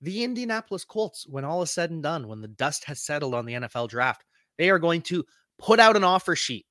The 0.00 0.24
Indianapolis 0.24 0.84
Colts, 0.84 1.26
when 1.26 1.44
all 1.44 1.62
is 1.62 1.70
said 1.70 1.90
and 1.90 2.02
done, 2.02 2.28
when 2.28 2.40
the 2.40 2.48
dust 2.48 2.84
has 2.84 3.00
settled 3.00 3.34
on 3.34 3.46
the 3.46 3.54
NFL 3.54 3.88
draft, 3.88 4.24
they 4.56 4.70
are 4.70 4.78
going 4.78 5.02
to 5.02 5.24
put 5.58 5.80
out 5.80 5.96
an 5.96 6.04
offer 6.04 6.36
sheet 6.36 6.66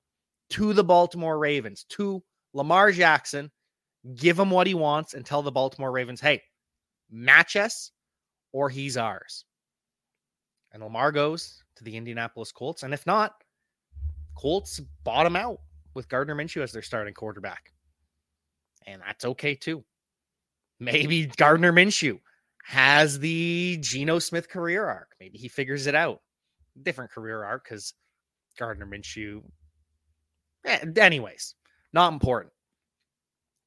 to 0.52 0.74
the 0.74 0.84
Baltimore 0.84 1.38
Ravens, 1.38 1.86
to 1.90 2.24
Lamar 2.54 2.92
Jackson, 2.92 3.52
give 4.16 4.40
him 4.40 4.50
what 4.50 4.68
he 4.68 4.74
wants, 4.74 5.14
and 5.14 5.26
tell 5.26 5.42
the 5.42 5.52
Baltimore 5.52 5.92
Ravens, 5.92 6.22
hey, 6.22 6.42
match 7.12 7.56
us 7.58 7.92
or 8.54 8.70
he's 8.70 8.96
ours. 8.96 9.44
And 10.72 10.82
Lamar 10.82 11.12
goes 11.12 11.64
to 11.76 11.84
the 11.84 11.98
Indianapolis 11.98 12.52
Colts. 12.52 12.84
And 12.84 12.94
if 12.94 13.06
not, 13.06 13.34
Colts 14.36 14.80
bottom 15.04 15.36
out 15.36 15.60
with 15.94 16.08
Gardner 16.08 16.36
Minshew 16.36 16.62
as 16.62 16.72
their 16.72 16.82
starting 16.82 17.14
quarterback 17.14 17.74
and 18.88 19.02
that's 19.06 19.26
okay 19.26 19.54
too. 19.54 19.84
Maybe 20.80 21.26
Gardner 21.26 21.74
Minshew 21.74 22.20
has 22.68 23.18
the 23.20 23.78
Geno 23.80 24.20
Smith 24.20 24.50
career 24.50 24.86
arc. 24.86 25.16
Maybe 25.22 25.38
he 25.38 25.48
figures 25.48 25.88
it 25.88 25.96
out. 25.96 26.20
Different 26.84 27.12
career 27.12 27.42
arc 27.46 27.64
because 27.64 27.94
Gardner 28.60 28.86
Minshew. 28.86 29.42
Eh, 30.66 30.80
anyways, 30.98 31.56
not 31.94 32.12
important. 32.12 32.52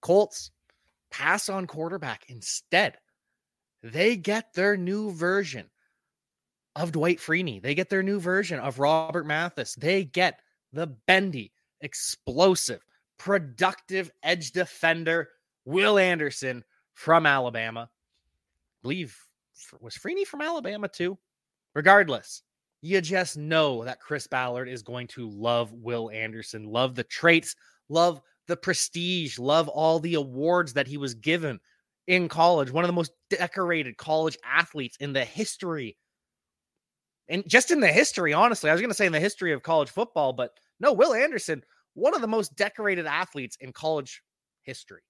Colts 0.03 0.51
pass 1.11 1.49
on 1.49 1.67
quarterback 1.67 2.25
instead. 2.29 2.99
They 3.83 4.17
get 4.17 4.53
their 4.53 4.77
new 4.77 5.13
version 5.13 5.71
of 6.77 6.93
Dwight 6.93 7.21
Freeney. 7.21 7.63
They 7.63 7.75
get 7.75 7.89
their 7.89 8.03
new 8.03 8.21
version 8.21 8.61
of 8.61 8.79
Robert 8.79 9.27
Mathis. 9.27 9.75
They 9.77 10.05
get 10.05 10.41
the 10.75 10.89
bendy, 11.07 11.53
explosive, 11.81 12.85
productive 13.19 14.11
edge 14.23 14.53
defender, 14.53 15.31
Will 15.65 15.99
Anderson 15.99 16.65
from 16.93 17.25
Alabama. 17.25 17.89
Believe 18.83 19.17
was 19.81 19.97
Freeney 19.97 20.27
from 20.27 20.41
Alabama 20.41 20.89
too. 20.89 21.19
Regardless, 21.75 22.43
you 22.83 23.01
just 23.01 23.37
know 23.37 23.85
that 23.85 24.01
Chris 24.01 24.27
Ballard 24.27 24.69
is 24.69 24.83
going 24.83 25.07
to 25.09 25.29
love 25.29 25.73
Will 25.73 26.11
Anderson, 26.11 26.65
love 26.65 26.95
the 26.95 27.05
traits, 27.05 27.55
love 27.89 28.21
the 28.49 28.57
prestige, 28.57 29.39
love 29.39 29.69
all 29.69 30.01
the 30.01 30.15
awards 30.15 30.73
that 30.73 30.89
he 30.89 30.97
was 30.97 31.15
given 31.15 31.61
in 32.07 32.29
college. 32.29 32.73
One 32.73 32.85
of 32.85 32.89
the 32.89 32.95
most 32.95 33.13
decorated 33.29 33.97
college 33.97 34.37
athletes 34.45 34.97
in 34.99 35.13
the 35.13 35.25
history. 35.25 35.97
And 37.29 37.49
just 37.49 37.71
in 37.71 37.79
the 37.79 37.89
history, 37.89 38.33
honestly, 38.33 38.71
I 38.71 38.73
was 38.73 38.81
going 38.81 38.91
to 38.91 38.97
say 38.97 39.07
in 39.07 39.13
the 39.13 39.21
history 39.21 39.53
of 39.53 39.63
college 39.63 39.91
football, 39.91 40.33
but 40.33 40.51
no, 40.81 40.93
Will 40.93 41.15
Anderson 41.15 41.63
one 41.95 42.15
of 42.15 42.21
the 42.21 42.29
most 42.29 42.57
decorated 42.57 43.07
athletes 43.07 43.57
in 43.61 43.73
college 43.73 44.23
history. 44.63 45.03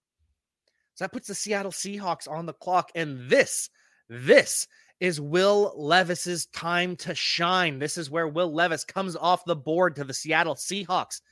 So 1.00 1.04
that 1.04 1.12
puts 1.12 1.28
the 1.28 1.34
Seattle 1.34 1.72
Seahawks 1.72 2.30
on 2.30 2.44
the 2.44 2.52
clock. 2.52 2.90
And 2.94 3.30
this, 3.30 3.70
this 4.10 4.68
is 5.00 5.18
Will 5.18 5.72
Levis's 5.74 6.44
time 6.46 6.94
to 6.96 7.14
shine. 7.14 7.78
This 7.78 7.96
is 7.96 8.10
where 8.10 8.28
Will 8.28 8.52
Levis 8.52 8.84
comes 8.84 9.16
off 9.16 9.46
the 9.46 9.56
board 9.56 9.96
to 9.96 10.04
the 10.04 10.12
Seattle 10.12 10.56
Seahawks. 10.56 11.22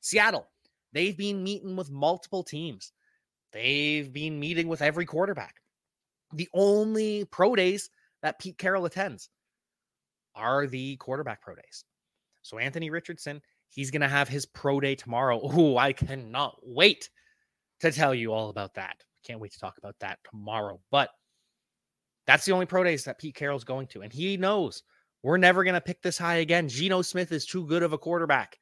Seattle, 0.00 0.46
they've 0.92 1.16
been 1.16 1.42
meeting 1.42 1.74
with 1.74 1.90
multiple 1.90 2.44
teams. 2.44 2.92
They've 3.52 4.12
been 4.12 4.38
meeting 4.38 4.68
with 4.68 4.80
every 4.80 5.06
quarterback. 5.06 5.56
The 6.32 6.48
only 6.54 7.24
pro 7.24 7.56
days 7.56 7.90
that 8.22 8.38
Pete 8.38 8.58
Carroll 8.58 8.84
attends 8.84 9.28
are 10.36 10.68
the 10.68 10.94
quarterback 10.98 11.42
pro 11.42 11.56
days. 11.56 11.84
So 12.42 12.58
Anthony 12.58 12.90
Richardson 12.90 13.42
He's 13.76 13.90
going 13.90 14.02
to 14.02 14.08
have 14.08 14.28
his 14.28 14.46
pro 14.46 14.80
day 14.80 14.94
tomorrow. 14.94 15.40
Oh, 15.42 15.76
I 15.76 15.92
cannot 15.92 16.56
wait 16.62 17.10
to 17.80 17.92
tell 17.92 18.14
you 18.14 18.32
all 18.32 18.48
about 18.48 18.74
that. 18.74 19.02
Can't 19.26 19.40
wait 19.40 19.52
to 19.52 19.58
talk 19.58 19.78
about 19.78 19.96
that 20.00 20.18
tomorrow. 20.30 20.80
But 20.90 21.10
that's 22.26 22.44
the 22.44 22.52
only 22.52 22.66
pro 22.66 22.84
days 22.84 23.04
that 23.04 23.18
Pete 23.18 23.34
Carroll's 23.34 23.64
going 23.64 23.86
to. 23.88 24.02
And 24.02 24.12
he 24.12 24.36
knows 24.36 24.82
we're 25.22 25.36
never 25.36 25.64
going 25.64 25.74
to 25.74 25.80
pick 25.80 26.02
this 26.02 26.18
high 26.18 26.36
again. 26.36 26.68
Geno 26.68 27.02
Smith 27.02 27.32
is 27.32 27.46
too 27.46 27.66
good 27.66 27.82
of 27.82 27.92
a 27.92 27.98
quarterback 27.98 28.56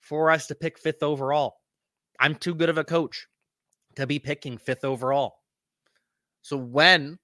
for 0.00 0.30
us 0.30 0.46
to 0.48 0.54
pick 0.54 0.78
fifth 0.78 1.02
overall. 1.02 1.56
I'm 2.18 2.34
too 2.34 2.54
good 2.54 2.68
of 2.68 2.78
a 2.78 2.84
coach 2.84 3.26
to 3.96 4.06
be 4.06 4.18
picking 4.18 4.58
fifth 4.58 4.84
overall. 4.84 5.36
So 6.42 6.56
when 6.56 7.18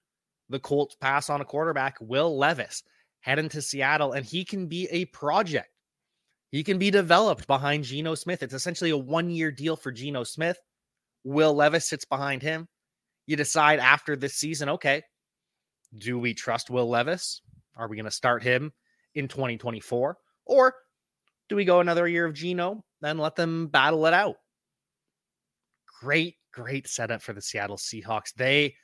the 0.48 0.58
Colts 0.58 0.96
pass 1.00 1.28
on 1.28 1.40
a 1.40 1.44
quarterback, 1.44 1.96
Will 2.00 2.36
Levis 2.36 2.82
head 3.20 3.38
into 3.38 3.60
Seattle, 3.60 4.12
and 4.12 4.24
he 4.24 4.44
can 4.44 4.66
be 4.66 4.88
a 4.90 5.06
project. 5.06 5.68
He 6.52 6.62
can 6.62 6.78
be 6.78 6.90
developed 6.90 7.46
behind 7.46 7.84
Geno 7.84 8.14
Smith. 8.14 8.42
It's 8.42 8.54
essentially 8.54 8.90
a 8.90 8.96
one 8.96 9.30
year 9.30 9.50
deal 9.50 9.76
for 9.76 9.90
Geno 9.90 10.24
Smith. 10.24 10.58
Will 11.24 11.52
Levis 11.54 11.88
sits 11.88 12.04
behind 12.04 12.40
him. 12.40 12.68
You 13.26 13.36
decide 13.36 13.80
after 13.80 14.16
this 14.16 14.34
season, 14.34 14.68
okay, 14.70 15.02
do 15.96 16.18
we 16.18 16.34
trust 16.34 16.70
Will 16.70 16.88
Levis? 16.88 17.42
Are 17.76 17.88
we 17.88 17.96
going 17.96 18.04
to 18.04 18.10
start 18.10 18.42
him 18.42 18.72
in 19.14 19.28
2024? 19.28 20.16
Or 20.46 20.74
do 21.48 21.56
we 21.56 21.64
go 21.64 21.80
another 21.80 22.06
year 22.06 22.26
of 22.26 22.34
Geno 22.34 22.84
and 23.02 23.20
let 23.20 23.36
them 23.36 23.68
battle 23.68 24.06
it 24.06 24.14
out? 24.14 24.36
Great, 26.00 26.36
great 26.52 26.88
setup 26.88 27.22
for 27.22 27.32
the 27.32 27.42
Seattle 27.42 27.76
Seahawks. 27.76 28.32
They 28.34 28.74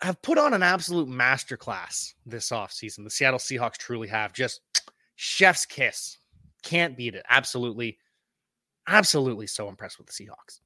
have 0.00 0.20
put 0.22 0.38
on 0.38 0.54
an 0.54 0.62
absolute 0.62 1.08
masterclass 1.08 2.14
this 2.24 2.50
offseason. 2.50 3.04
The 3.04 3.10
Seattle 3.10 3.38
Seahawks 3.38 3.76
truly 3.76 4.08
have 4.08 4.32
just 4.32 4.60
chef's 5.16 5.66
kiss. 5.66 6.18
Can't 6.62 6.96
beat 6.96 7.14
it. 7.14 7.24
Absolutely, 7.28 7.98
absolutely 8.86 9.46
so 9.46 9.68
impressed 9.68 9.98
with 9.98 10.08
the 10.08 10.12
Seahawks. 10.12 10.60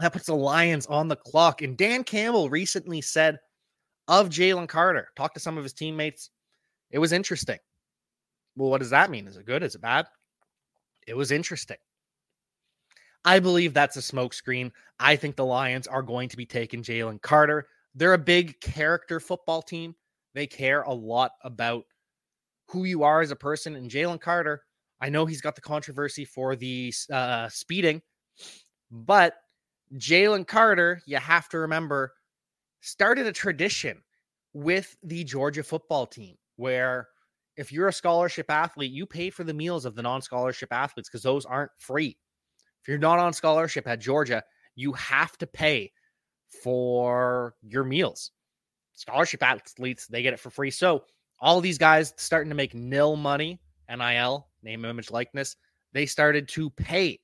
That 0.00 0.12
puts 0.12 0.26
the 0.26 0.34
Lions 0.34 0.86
on 0.86 1.08
the 1.08 1.16
clock. 1.16 1.62
And 1.62 1.76
Dan 1.76 2.04
Campbell 2.04 2.48
recently 2.48 3.00
said 3.00 3.38
of 4.08 4.28
Jalen 4.28 4.68
Carter, 4.68 5.08
talked 5.14 5.34
to 5.34 5.40
some 5.40 5.56
of 5.56 5.62
his 5.62 5.72
teammates. 5.72 6.30
It 6.90 6.98
was 6.98 7.12
interesting. 7.12 7.58
Well, 8.56 8.70
what 8.70 8.80
does 8.80 8.90
that 8.90 9.10
mean? 9.10 9.28
Is 9.28 9.36
it 9.36 9.46
good? 9.46 9.62
Is 9.62 9.74
it 9.76 9.82
bad? 9.82 10.06
It 11.06 11.16
was 11.16 11.30
interesting. 11.30 11.76
I 13.24 13.38
believe 13.38 13.74
that's 13.74 13.96
a 13.96 14.00
smokescreen. 14.00 14.72
I 14.98 15.14
think 15.14 15.36
the 15.36 15.44
Lions 15.44 15.86
are 15.86 16.02
going 16.02 16.28
to 16.30 16.36
be 16.36 16.46
taking 16.46 16.82
Jalen 16.82 17.20
Carter. 17.22 17.68
They're 17.94 18.14
a 18.14 18.18
big 18.18 18.60
character 18.60 19.20
football 19.20 19.62
team. 19.62 19.94
They 20.34 20.46
care 20.46 20.82
a 20.82 20.92
lot 20.92 21.32
about 21.44 21.84
who 22.68 22.84
you 22.84 23.02
are 23.02 23.20
as 23.20 23.30
a 23.30 23.36
person. 23.36 23.76
And 23.76 23.90
Jalen 23.90 24.20
Carter, 24.20 24.62
I 25.00 25.10
know 25.10 25.26
he's 25.26 25.40
got 25.40 25.54
the 25.54 25.60
controversy 25.60 26.24
for 26.24 26.56
the 26.56 26.92
uh, 27.12 27.48
speeding, 27.48 28.00
but 28.90 29.34
Jalen 29.96 30.46
Carter, 30.46 31.02
you 31.06 31.16
have 31.16 31.48
to 31.48 31.58
remember, 31.58 32.12
started 32.80 33.26
a 33.26 33.32
tradition 33.32 34.02
with 34.52 34.96
the 35.02 35.24
Georgia 35.24 35.62
football 35.62 36.06
team 36.06 36.36
where 36.56 37.08
if 37.56 37.72
you're 37.72 37.88
a 37.88 37.92
scholarship 37.92 38.50
athlete, 38.50 38.92
you 38.92 39.06
pay 39.06 39.30
for 39.30 39.44
the 39.44 39.54
meals 39.54 39.84
of 39.84 39.94
the 39.94 40.02
non 40.02 40.22
scholarship 40.22 40.72
athletes 40.72 41.08
because 41.08 41.22
those 41.22 41.44
aren't 41.44 41.72
free. 41.78 42.16
If 42.82 42.88
you're 42.88 42.98
not 42.98 43.18
on 43.18 43.32
scholarship 43.32 43.86
at 43.86 44.00
Georgia, 44.00 44.42
you 44.76 44.92
have 44.92 45.36
to 45.38 45.46
pay 45.46 45.92
for 46.62 47.54
your 47.62 47.84
meals. 47.84 48.30
Scholarship 48.94 49.42
athletes, 49.42 50.06
they 50.06 50.22
get 50.22 50.32
it 50.32 50.40
for 50.40 50.50
free. 50.50 50.70
So 50.70 51.04
all 51.40 51.60
these 51.60 51.78
guys 51.78 52.14
starting 52.16 52.50
to 52.50 52.56
make 52.56 52.74
nil 52.74 53.16
money, 53.16 53.60
NIL, 53.88 54.48
name, 54.62 54.84
image, 54.84 55.10
likeness, 55.10 55.56
they 55.92 56.06
started 56.06 56.48
to 56.48 56.70
pay 56.70 57.18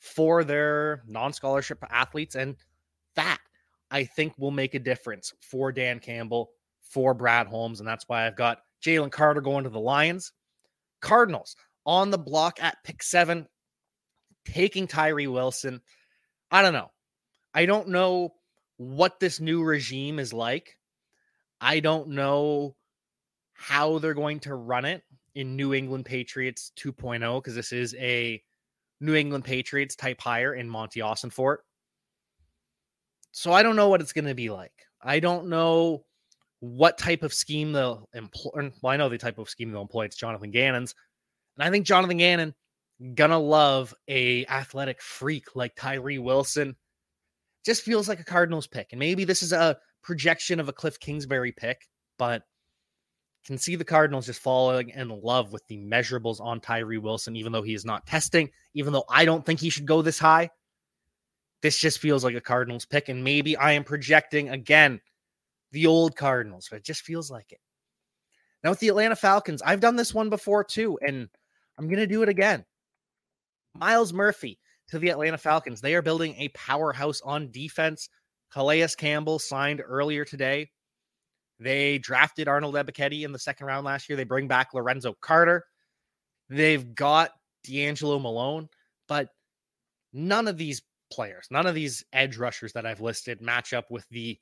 for 0.00 0.42
their 0.42 1.02
non 1.06 1.32
scholarship 1.32 1.78
athletes. 1.88 2.34
And 2.34 2.56
that 3.14 3.38
I 3.90 4.04
think 4.04 4.34
will 4.38 4.50
make 4.50 4.74
a 4.74 4.80
difference 4.80 5.32
for 5.40 5.70
Dan 5.70 6.00
Campbell, 6.00 6.50
for 6.82 7.14
Brad 7.14 7.46
Holmes. 7.46 7.78
And 7.78 7.88
that's 7.88 8.08
why 8.08 8.26
I've 8.26 8.36
got 8.36 8.58
Jalen 8.82 9.12
Carter 9.12 9.40
going 9.40 9.64
to 9.64 9.70
the 9.70 9.78
Lions. 9.78 10.32
Cardinals 11.00 11.54
on 11.86 12.10
the 12.10 12.18
block 12.18 12.62
at 12.62 12.76
pick 12.84 13.02
seven, 13.02 13.46
taking 14.44 14.86
Tyree 14.86 15.26
Wilson. 15.26 15.80
I 16.50 16.62
don't 16.62 16.72
know. 16.72 16.90
I 17.54 17.66
don't 17.66 17.88
know 17.88 18.34
what 18.76 19.20
this 19.20 19.40
new 19.40 19.62
regime 19.62 20.18
is 20.18 20.32
like. 20.32 20.76
I 21.60 21.80
don't 21.80 22.08
know 22.08 22.76
how 23.52 23.98
they're 23.98 24.14
going 24.14 24.40
to 24.40 24.54
run 24.54 24.86
it 24.86 25.02
in 25.34 25.56
New 25.56 25.74
England 25.74 26.06
Patriots 26.06 26.72
2.0 26.78 27.42
because 27.42 27.54
this 27.54 27.72
is 27.72 27.94
a 27.98 28.42
New 29.00 29.14
England 29.14 29.44
Patriots 29.44 29.96
type 29.96 30.20
hire 30.20 30.54
in 30.54 30.68
Monti 30.68 31.00
Ossenfort. 31.00 31.58
So 33.32 33.52
I 33.52 33.62
don't 33.62 33.76
know 33.76 33.88
what 33.88 34.00
it's 34.00 34.12
going 34.12 34.26
to 34.26 34.34
be 34.34 34.50
like. 34.50 34.72
I 35.02 35.20
don't 35.20 35.48
know 35.48 36.04
what 36.60 36.98
type 36.98 37.22
of 37.22 37.32
scheme 37.32 37.72
they'll 37.72 38.08
employ. 38.12 38.70
Well, 38.82 38.92
I 38.92 38.96
know 38.96 39.08
the 39.08 39.18
type 39.18 39.38
of 39.38 39.48
scheme 39.48 39.72
they'll 39.72 39.82
employ. 39.82 40.04
It's 40.04 40.16
Jonathan 40.16 40.50
Gannon's, 40.50 40.94
and 41.56 41.66
I 41.66 41.70
think 41.70 41.86
Jonathan 41.86 42.18
Gannon 42.18 42.54
gonna 43.14 43.38
love 43.38 43.94
a 44.08 44.44
athletic 44.46 45.00
freak 45.00 45.56
like 45.56 45.74
Tyree 45.74 46.18
Wilson. 46.18 46.76
Just 47.64 47.82
feels 47.82 48.08
like 48.08 48.20
a 48.20 48.24
Cardinals 48.24 48.66
pick, 48.66 48.88
and 48.92 48.98
maybe 48.98 49.24
this 49.24 49.42
is 49.42 49.52
a 49.52 49.78
projection 50.02 50.60
of 50.60 50.68
a 50.68 50.72
Cliff 50.72 51.00
Kingsbury 51.00 51.52
pick, 51.52 51.88
but 52.18 52.42
can 53.46 53.58
see 53.58 53.76
the 53.76 53.84
Cardinals 53.84 54.26
just 54.26 54.40
falling 54.40 54.90
in 54.90 55.08
love 55.08 55.52
with 55.52 55.66
the 55.66 55.78
measurables 55.78 56.40
on 56.40 56.60
Tyree 56.60 56.98
Wilson, 56.98 57.36
even 57.36 57.52
though 57.52 57.62
he 57.62 57.74
is 57.74 57.84
not 57.84 58.06
testing, 58.06 58.50
even 58.74 58.92
though 58.92 59.04
I 59.08 59.24
don't 59.24 59.44
think 59.44 59.60
he 59.60 59.70
should 59.70 59.86
go 59.86 60.02
this 60.02 60.18
high. 60.18 60.50
This 61.62 61.78
just 61.78 61.98
feels 61.98 62.24
like 62.24 62.34
a 62.34 62.40
Cardinals 62.40 62.86
pick, 62.86 63.08
and 63.08 63.22
maybe 63.22 63.56
I 63.56 63.72
am 63.72 63.84
projecting 63.84 64.50
again 64.50 65.00
the 65.72 65.86
old 65.86 66.16
Cardinals, 66.16 66.68
but 66.70 66.76
it 66.76 66.84
just 66.84 67.02
feels 67.02 67.30
like 67.30 67.52
it. 67.52 67.60
Now, 68.62 68.70
with 68.70 68.80
the 68.80 68.88
Atlanta 68.88 69.16
Falcons, 69.16 69.62
I've 69.62 69.80
done 69.80 69.96
this 69.96 70.14
one 70.14 70.30
before 70.30 70.64
too, 70.64 70.98
and 71.06 71.28
I'm 71.78 71.86
going 71.86 71.98
to 71.98 72.06
do 72.06 72.22
it 72.22 72.28
again. 72.28 72.64
Myles 73.74 74.12
Murphy 74.12 74.58
to 74.88 74.98
the 74.98 75.10
Atlanta 75.10 75.38
Falcons. 75.38 75.80
They 75.80 75.94
are 75.94 76.02
building 76.02 76.34
a 76.36 76.48
powerhouse 76.48 77.20
on 77.22 77.50
defense. 77.50 78.08
Calais 78.52 78.88
Campbell 78.98 79.38
signed 79.38 79.82
earlier 79.84 80.24
today. 80.24 80.70
They 81.60 81.98
drafted 81.98 82.48
Arnold 82.48 82.74
Ebiketie 82.74 83.22
in 83.22 83.32
the 83.32 83.38
second 83.38 83.66
round 83.66 83.84
last 83.84 84.08
year. 84.08 84.16
They 84.16 84.24
bring 84.24 84.48
back 84.48 84.72
Lorenzo 84.72 85.14
Carter. 85.20 85.64
They've 86.48 86.94
got 86.94 87.30
D'Angelo 87.64 88.18
Malone, 88.18 88.68
but 89.06 89.28
none 90.12 90.48
of 90.48 90.56
these 90.56 90.82
players, 91.12 91.46
none 91.50 91.66
of 91.66 91.74
these 91.74 92.02
edge 92.12 92.38
rushers 92.38 92.72
that 92.72 92.86
I've 92.86 93.00
listed 93.00 93.42
match 93.42 93.74
up 93.74 93.90
with 93.90 94.08
the 94.08 94.38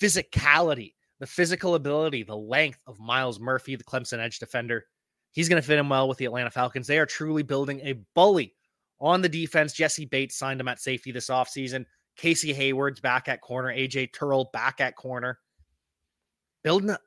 physicality, 0.00 0.94
the 1.18 1.26
physical 1.26 1.74
ability, 1.74 2.24
the 2.24 2.36
length 2.36 2.80
of 2.86 3.00
Myles 3.00 3.40
Murphy, 3.40 3.74
the 3.74 3.84
Clemson 3.84 4.18
edge 4.18 4.38
defender. 4.38 4.84
He's 5.32 5.48
going 5.48 5.60
to 5.60 5.66
fit 5.66 5.78
in 5.78 5.88
well 5.88 6.08
with 6.08 6.18
the 6.18 6.26
Atlanta 6.26 6.50
Falcons. 6.50 6.86
They 6.86 6.98
are 6.98 7.06
truly 7.06 7.42
building 7.42 7.80
a 7.80 7.94
bully 8.14 8.54
on 9.00 9.22
the 9.22 9.28
defense. 9.28 9.72
Jessie 9.72 10.06
Bates 10.06 10.36
signed 10.36 10.60
him 10.60 10.68
at 10.68 10.80
safety 10.80 11.10
this 11.10 11.28
offseason. 11.28 11.86
Casey 12.16 12.52
Hayward's 12.52 13.00
back 13.00 13.28
at 13.28 13.40
corner. 13.40 13.72
AJ 13.72 14.12
Terrell 14.12 14.50
back 14.52 14.80
at 14.80 14.96
corner. 14.96 15.38
Building, 16.62 16.90
Up, 16.90 17.00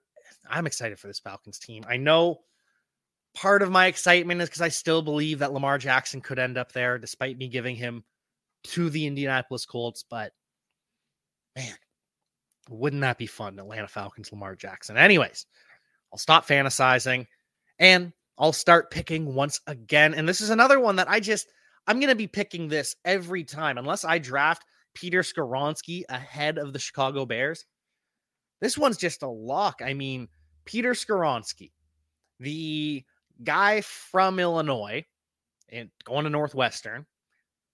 I'm 0.50 0.68
excited 0.68 1.00
for 1.00 1.08
this 1.08 1.20
Falcons 1.20 1.60
team. 1.60 1.84
I 1.88 1.98
know 1.98 2.42
part 3.36 3.62
of 3.62 3.72
my 3.72 3.88
excitement 3.88 4.42
is 4.42 4.50
because 4.50 4.62
I 4.62 4.70
still 4.70 5.02
believe 5.02 5.40
that 5.40 5.54
Lamar 5.54 5.78
Jackson 5.78 6.22
could 6.22 6.40
end 6.40 6.58
up 6.58 6.72
there, 6.72 6.98
despite 6.98 7.38
me 7.38 7.48
giving 7.48 7.76
him 7.76 8.04
to 8.64 8.90
the 8.90 9.08
Indianapolis 9.08 9.66
Colts. 9.66 10.04
But 10.10 10.34
man, 11.56 11.76
wouldn't 12.70 13.02
that 13.02 13.18
be 13.18 13.28
fun? 13.28 13.60
Atlanta 13.60 13.88
Falcons, 13.88 14.32
Lamar 14.32 14.56
Jackson. 14.56 14.98
Anyways, 14.98 15.46
I'll 16.12 16.20
stop 16.20 16.48
fantasizing 16.48 17.28
and 17.80 18.14
I'll 18.38 18.54
start 18.54 18.92
picking 18.92 19.34
once 19.34 19.60
again. 19.68 20.14
And 20.14 20.28
this 20.28 20.42
is 20.42 20.50
another 20.50 20.80
one 20.80 20.96
that 20.98 21.10
I 21.10 21.20
just, 21.20 21.48
I'm 21.88 22.00
going 22.00 22.10
to 22.10 22.16
be 22.16 22.28
picking 22.28 22.68
this 22.68 22.96
every 23.06 23.44
time, 23.44 23.78
unless 23.78 24.06
I 24.06 24.20
draft 24.20 24.66
Peter 24.94 25.22
Skoronski 25.22 26.04
ahead 26.10 26.58
of 26.58 26.74
the 26.74 26.80
Chicago 26.80 27.26
Bears. 27.26 27.66
This 28.64 28.78
one's 28.78 28.96
just 28.96 29.24
a 29.24 29.28
lock. 29.28 29.82
I 29.84 29.94
mean, 29.94 30.30
Peter 30.64 30.94
Skoronski, 30.94 31.74
the 32.40 33.04
guy 33.44 33.82
from 33.82 34.40
Illinois 34.40 35.04
and 35.68 35.90
going 36.06 36.24
to 36.24 36.30
Northwestern, 36.30 37.06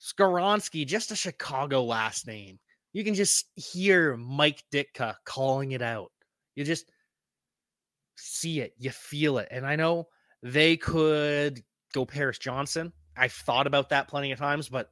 Skoronski, 0.02 0.88
just 0.88 1.12
a 1.12 1.16
Chicago 1.16 1.84
last 1.84 2.26
name. 2.26 2.58
You 2.92 3.04
can 3.04 3.14
just 3.14 3.46
hear 3.56 4.18
Mike 4.18 4.64
Ditka 4.74 5.14
calling 5.26 5.74
it 5.74 5.84
out. 5.84 6.12
You 6.56 6.64
just 6.64 6.92
see 8.16 8.60
it, 8.60 8.74
you 8.80 8.90
feel 8.90 9.38
it. 9.38 9.50
And 9.52 9.68
I 9.68 9.76
know 9.76 10.08
they 10.42 10.76
could 10.76 11.62
go 11.94 12.04
Paris 12.04 12.40
Johnson. 12.40 12.94
I've 13.16 13.34
thought 13.34 13.68
about 13.68 13.90
that 13.90 14.08
plenty 14.08 14.32
of 14.32 14.40
times, 14.40 14.70
but 14.70 14.90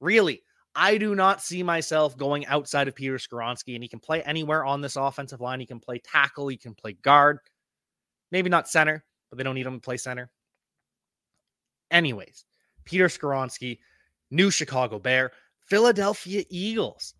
really, 0.00 0.44
I 0.76 0.98
do 0.98 1.14
not 1.14 1.42
see 1.42 1.62
myself 1.62 2.18
going 2.18 2.44
outside 2.46 2.86
of 2.86 2.94
Peter 2.94 3.16
Skoronski, 3.16 3.74
and 3.74 3.82
he 3.82 3.88
can 3.88 3.98
play 3.98 4.22
anywhere 4.22 4.64
on 4.64 4.82
this 4.82 4.96
offensive 4.96 5.40
line. 5.40 5.58
He 5.58 5.66
can 5.66 5.80
play 5.80 5.98
tackle, 5.98 6.48
he 6.48 6.58
can 6.58 6.74
play 6.74 6.92
guard, 6.92 7.38
maybe 8.30 8.50
not 8.50 8.68
center, 8.68 9.02
but 9.30 9.38
they 9.38 9.44
don't 9.44 9.54
need 9.54 9.66
him 9.66 9.80
to 9.80 9.84
play 9.84 9.96
center. 9.96 10.30
Anyways, 11.90 12.44
Peter 12.84 13.06
Skoronski, 13.06 13.78
new 14.30 14.50
Chicago 14.50 14.98
Bear, 14.98 15.32
Philadelphia 15.66 16.44
Eagles. 16.50 17.14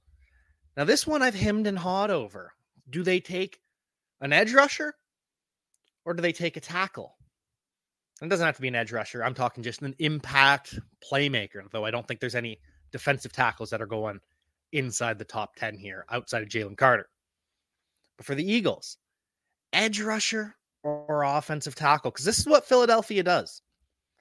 Now, 0.77 0.85
this 0.85 1.07
one 1.07 1.23
I've 1.23 1.35
hemmed 1.35 1.66
and 1.66 1.79
hawed 1.79 2.11
over. 2.11 2.53
Do 2.90 3.03
they 3.03 3.21
take 3.21 3.59
an 4.21 4.33
edge 4.33 4.53
rusher 4.53 4.95
or 6.05 6.12
do 6.12 6.21
they 6.21 6.33
take 6.33 6.59
a 6.59 6.61
tackle? 6.61 7.16
It 8.21 8.29
doesn't 8.29 8.45
have 8.45 8.57
to 8.57 8.62
be 8.62 8.69
an 8.69 8.75
edge 8.75 8.92
rusher. 8.92 9.25
I'm 9.25 9.35
talking 9.35 9.62
just 9.62 9.83
an 9.83 9.95
impact 9.99 10.79
playmaker, 11.11 11.71
though 11.71 11.85
I 11.85 11.90
don't 11.90 12.07
think 12.07 12.21
there's 12.21 12.35
any 12.35 12.61
defensive 12.92 13.33
tackles 13.33 13.70
that 13.70 13.83
are 13.83 13.87
going 13.87 14.20
inside 14.72 15.18
the 15.18 15.25
top 15.25 15.57
10 15.57 15.77
here 15.77 16.05
outside 16.11 16.42
of 16.42 16.49
Jalen 16.49 16.77
Carter. 16.77 17.09
But 18.16 18.27
for 18.27 18.35
the 18.35 18.51
Eagles, 18.51 18.99
edge 19.72 20.01
rusher 20.01 20.57
or 20.83 21.22
offensive 21.25 21.75
tackle, 21.75 22.11
because 22.11 22.25
this 22.25 22.38
is 22.38 22.46
what 22.46 22.66
Philadelphia 22.66 23.22
does. 23.22 23.62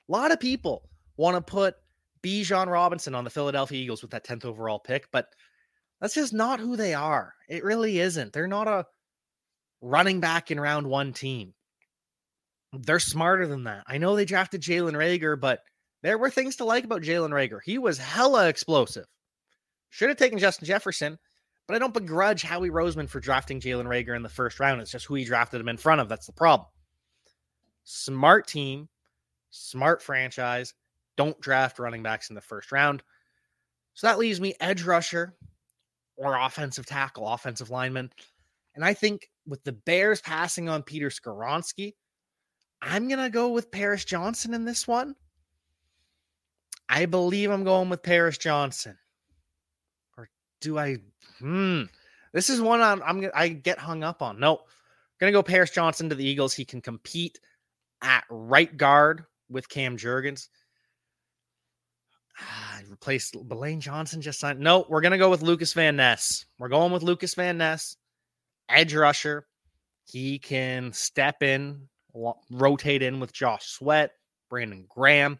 A 0.07 0.11
lot 0.11 0.31
of 0.31 0.39
people 0.39 0.89
want 1.17 1.35
to 1.35 1.41
put 1.41 1.75
Bijan 2.23 2.67
Robinson 2.67 3.15
on 3.15 3.23
the 3.23 3.29
Philadelphia 3.29 3.81
Eagles 3.81 4.01
with 4.01 4.11
that 4.11 4.25
10th 4.25 4.45
overall 4.45 4.79
pick, 4.79 5.07
but 5.11 5.27
that's 6.01 6.15
just 6.15 6.33
not 6.33 6.59
who 6.59 6.75
they 6.75 6.93
are. 6.93 7.33
It 7.47 7.63
really 7.63 7.99
isn't. 7.99 8.33
They're 8.33 8.47
not 8.47 8.67
a 8.67 8.85
running 9.81 10.19
back 10.19 10.51
in 10.51 10.59
round 10.59 10.87
one 10.87 11.13
team. 11.13 11.53
They're 12.73 12.99
smarter 12.99 13.47
than 13.47 13.63
that. 13.65 13.83
I 13.87 13.97
know 13.97 14.15
they 14.15 14.25
drafted 14.25 14.61
Jalen 14.61 14.93
Reagor, 14.93 15.39
but 15.39 15.61
there 16.05 16.19
were 16.19 16.29
things 16.29 16.57
to 16.57 16.65
like 16.65 16.83
about 16.83 17.01
Jalen 17.01 17.31
Reagor. 17.31 17.61
He 17.65 17.79
was 17.79 17.97
hella 17.97 18.47
explosive. 18.47 19.07
Should 19.89 20.09
have 20.09 20.19
taken 20.19 20.37
Justin 20.37 20.67
Jefferson, 20.67 21.17
but 21.65 21.75
I 21.75 21.79
don't 21.79 21.95
begrudge 21.95 22.43
Howie 22.43 22.69
Roseman 22.69 23.09
for 23.09 23.19
drafting 23.19 23.59
Jalen 23.59 23.87
Reagor 23.87 24.15
in 24.15 24.21
the 24.21 24.29
first 24.29 24.59
round. 24.59 24.81
It's 24.81 24.91
just 24.91 25.07
who 25.07 25.15
he 25.15 25.25
drafted 25.25 25.59
him 25.59 25.67
in 25.67 25.77
front 25.77 26.01
of. 26.01 26.07
That's 26.07 26.27
the 26.27 26.31
problem. 26.31 26.69
Smart 27.85 28.45
team, 28.45 28.87
smart 29.49 30.03
franchise. 30.03 30.75
Don't 31.17 31.41
draft 31.41 31.79
running 31.79 32.03
backs 32.03 32.29
in 32.29 32.35
the 32.35 32.41
first 32.41 32.71
round. 32.71 33.01
So 33.95 34.05
that 34.05 34.19
leaves 34.19 34.39
me 34.39 34.53
edge 34.59 34.83
rusher 34.83 35.33
or 36.17 36.37
offensive 36.37 36.85
tackle, 36.85 37.27
offensive 37.27 37.71
lineman. 37.71 38.11
And 38.75 38.85
I 38.85 38.93
think 38.93 39.31
with 39.47 39.63
the 39.63 39.71
Bears 39.71 40.21
passing 40.21 40.69
on 40.69 40.83
Peter 40.83 41.09
Skoronski, 41.09 41.95
I'm 42.79 43.07
going 43.07 43.23
to 43.23 43.31
go 43.31 43.49
with 43.49 43.71
Paris 43.71 44.05
Johnson 44.05 44.53
in 44.53 44.65
this 44.65 44.87
one. 44.87 45.15
I 46.89 47.05
believe 47.05 47.51
I'm 47.51 47.63
going 47.63 47.89
with 47.89 48.03
Paris 48.03 48.37
Johnson. 48.37 48.97
Or 50.17 50.29
do 50.61 50.77
I? 50.77 50.97
Hmm. 51.39 51.83
This 52.33 52.49
is 52.49 52.61
one 52.61 52.81
I'm, 52.81 53.01
I'm 53.03 53.29
I 53.33 53.49
get 53.49 53.79
hung 53.79 54.03
up 54.03 54.21
on. 54.21 54.39
No, 54.39 54.61
to 55.19 55.31
go 55.31 55.43
Paris 55.43 55.71
Johnson 55.71 56.09
to 56.09 56.15
the 56.15 56.25
Eagles. 56.25 56.53
He 56.53 56.65
can 56.65 56.81
compete 56.81 57.39
at 58.01 58.25
right 58.29 58.75
guard 58.75 59.25
with 59.49 59.69
Cam 59.69 59.97
Jurgens. 59.97 60.49
Ah, 62.39 62.81
replaced 62.89 63.35
Lane 63.35 63.79
Johnson 63.79 64.21
just 64.21 64.39
signed. 64.39 64.59
No, 64.59 64.85
we're 64.89 65.01
gonna 65.01 65.17
go 65.17 65.29
with 65.29 65.41
Lucas 65.41 65.73
Van 65.73 65.95
Ness. 65.95 66.45
We're 66.59 66.69
going 66.69 66.91
with 66.91 67.03
Lucas 67.03 67.33
Van 67.35 67.57
Ness, 67.57 67.95
edge 68.69 68.93
rusher. 68.93 69.47
He 70.03 70.37
can 70.37 70.91
step 70.93 71.41
in, 71.41 71.87
rotate 72.51 73.01
in 73.01 73.19
with 73.19 73.33
Josh 73.33 73.65
Sweat, 73.67 74.11
Brandon 74.49 74.85
Graham. 74.89 75.39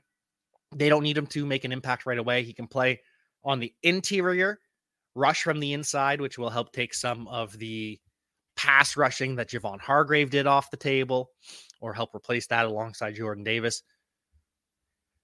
They 0.73 0.89
don't 0.89 1.04
need 1.04 1.17
him 1.17 1.28
to 1.28 1.45
make 1.45 1.63
an 1.63 1.71
impact 1.71 2.06
right 2.06 2.17
away. 2.17 2.43
He 2.43 2.54
can 2.54 2.67
play 2.67 3.01
on 3.43 3.60
the 3.60 3.73
interior, 3.84 4.60
rush 5.13 5.43
from 5.43 5.60
the 5.60 5.73
inside, 5.73 6.21
which 6.21 6.38
will 6.38 6.49
help 6.49 6.71
take 6.71 6.93
some 6.93 7.28
of 7.28 7.58
the 7.58 7.99
pass 8.56 8.97
rushing 8.97 9.36
that 9.36 9.49
Javon 9.49 9.80
Hargrave 9.80 10.30
did 10.30 10.47
off 10.47 10.71
the 10.71 10.78
table, 10.78 11.32
or 11.82 11.93
help 11.93 12.15
replace 12.15 12.47
that 12.47 12.65
alongside 12.65 13.15
Jordan 13.15 13.43
Davis. 13.43 13.84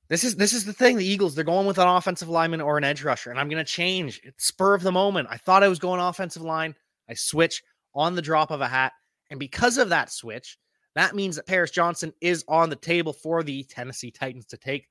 This 0.09 0.25
is 0.25 0.35
this 0.35 0.51
is 0.51 0.65
the 0.65 0.73
thing. 0.73 0.97
The 0.97 1.05
Eagles, 1.05 1.35
they're 1.35 1.45
going 1.45 1.65
with 1.65 1.77
an 1.77 1.87
offensive 1.87 2.27
lineman 2.27 2.59
or 2.59 2.77
an 2.77 2.83
edge 2.83 3.01
rusher, 3.01 3.31
and 3.31 3.39
I'm 3.39 3.47
going 3.47 3.63
to 3.63 3.71
change. 3.71 4.21
Spur 4.37 4.73
of 4.73 4.83
the 4.83 4.91
moment. 4.91 5.29
I 5.31 5.37
thought 5.37 5.63
I 5.63 5.69
was 5.69 5.79
going 5.79 6.01
offensive 6.01 6.43
line. 6.43 6.75
I 7.09 7.13
switch 7.13 7.63
on 7.95 8.15
the 8.15 8.21
drop 8.21 8.51
of 8.51 8.59
a 8.59 8.67
hat, 8.67 8.91
and 9.29 9.39
because 9.39 9.77
of 9.77 9.89
that 9.89 10.11
switch, 10.11 10.57
that 10.95 11.15
means 11.15 11.37
that 11.37 11.47
Paris 11.47 11.71
Johnson 11.71 12.11
is 12.19 12.43
on 12.49 12.69
the 12.69 12.75
table 12.75 13.13
for 13.13 13.41
the 13.41 13.63
Tennessee 13.63 14.11
Titans 14.11 14.45
to 14.47 14.57
take. 14.57 14.87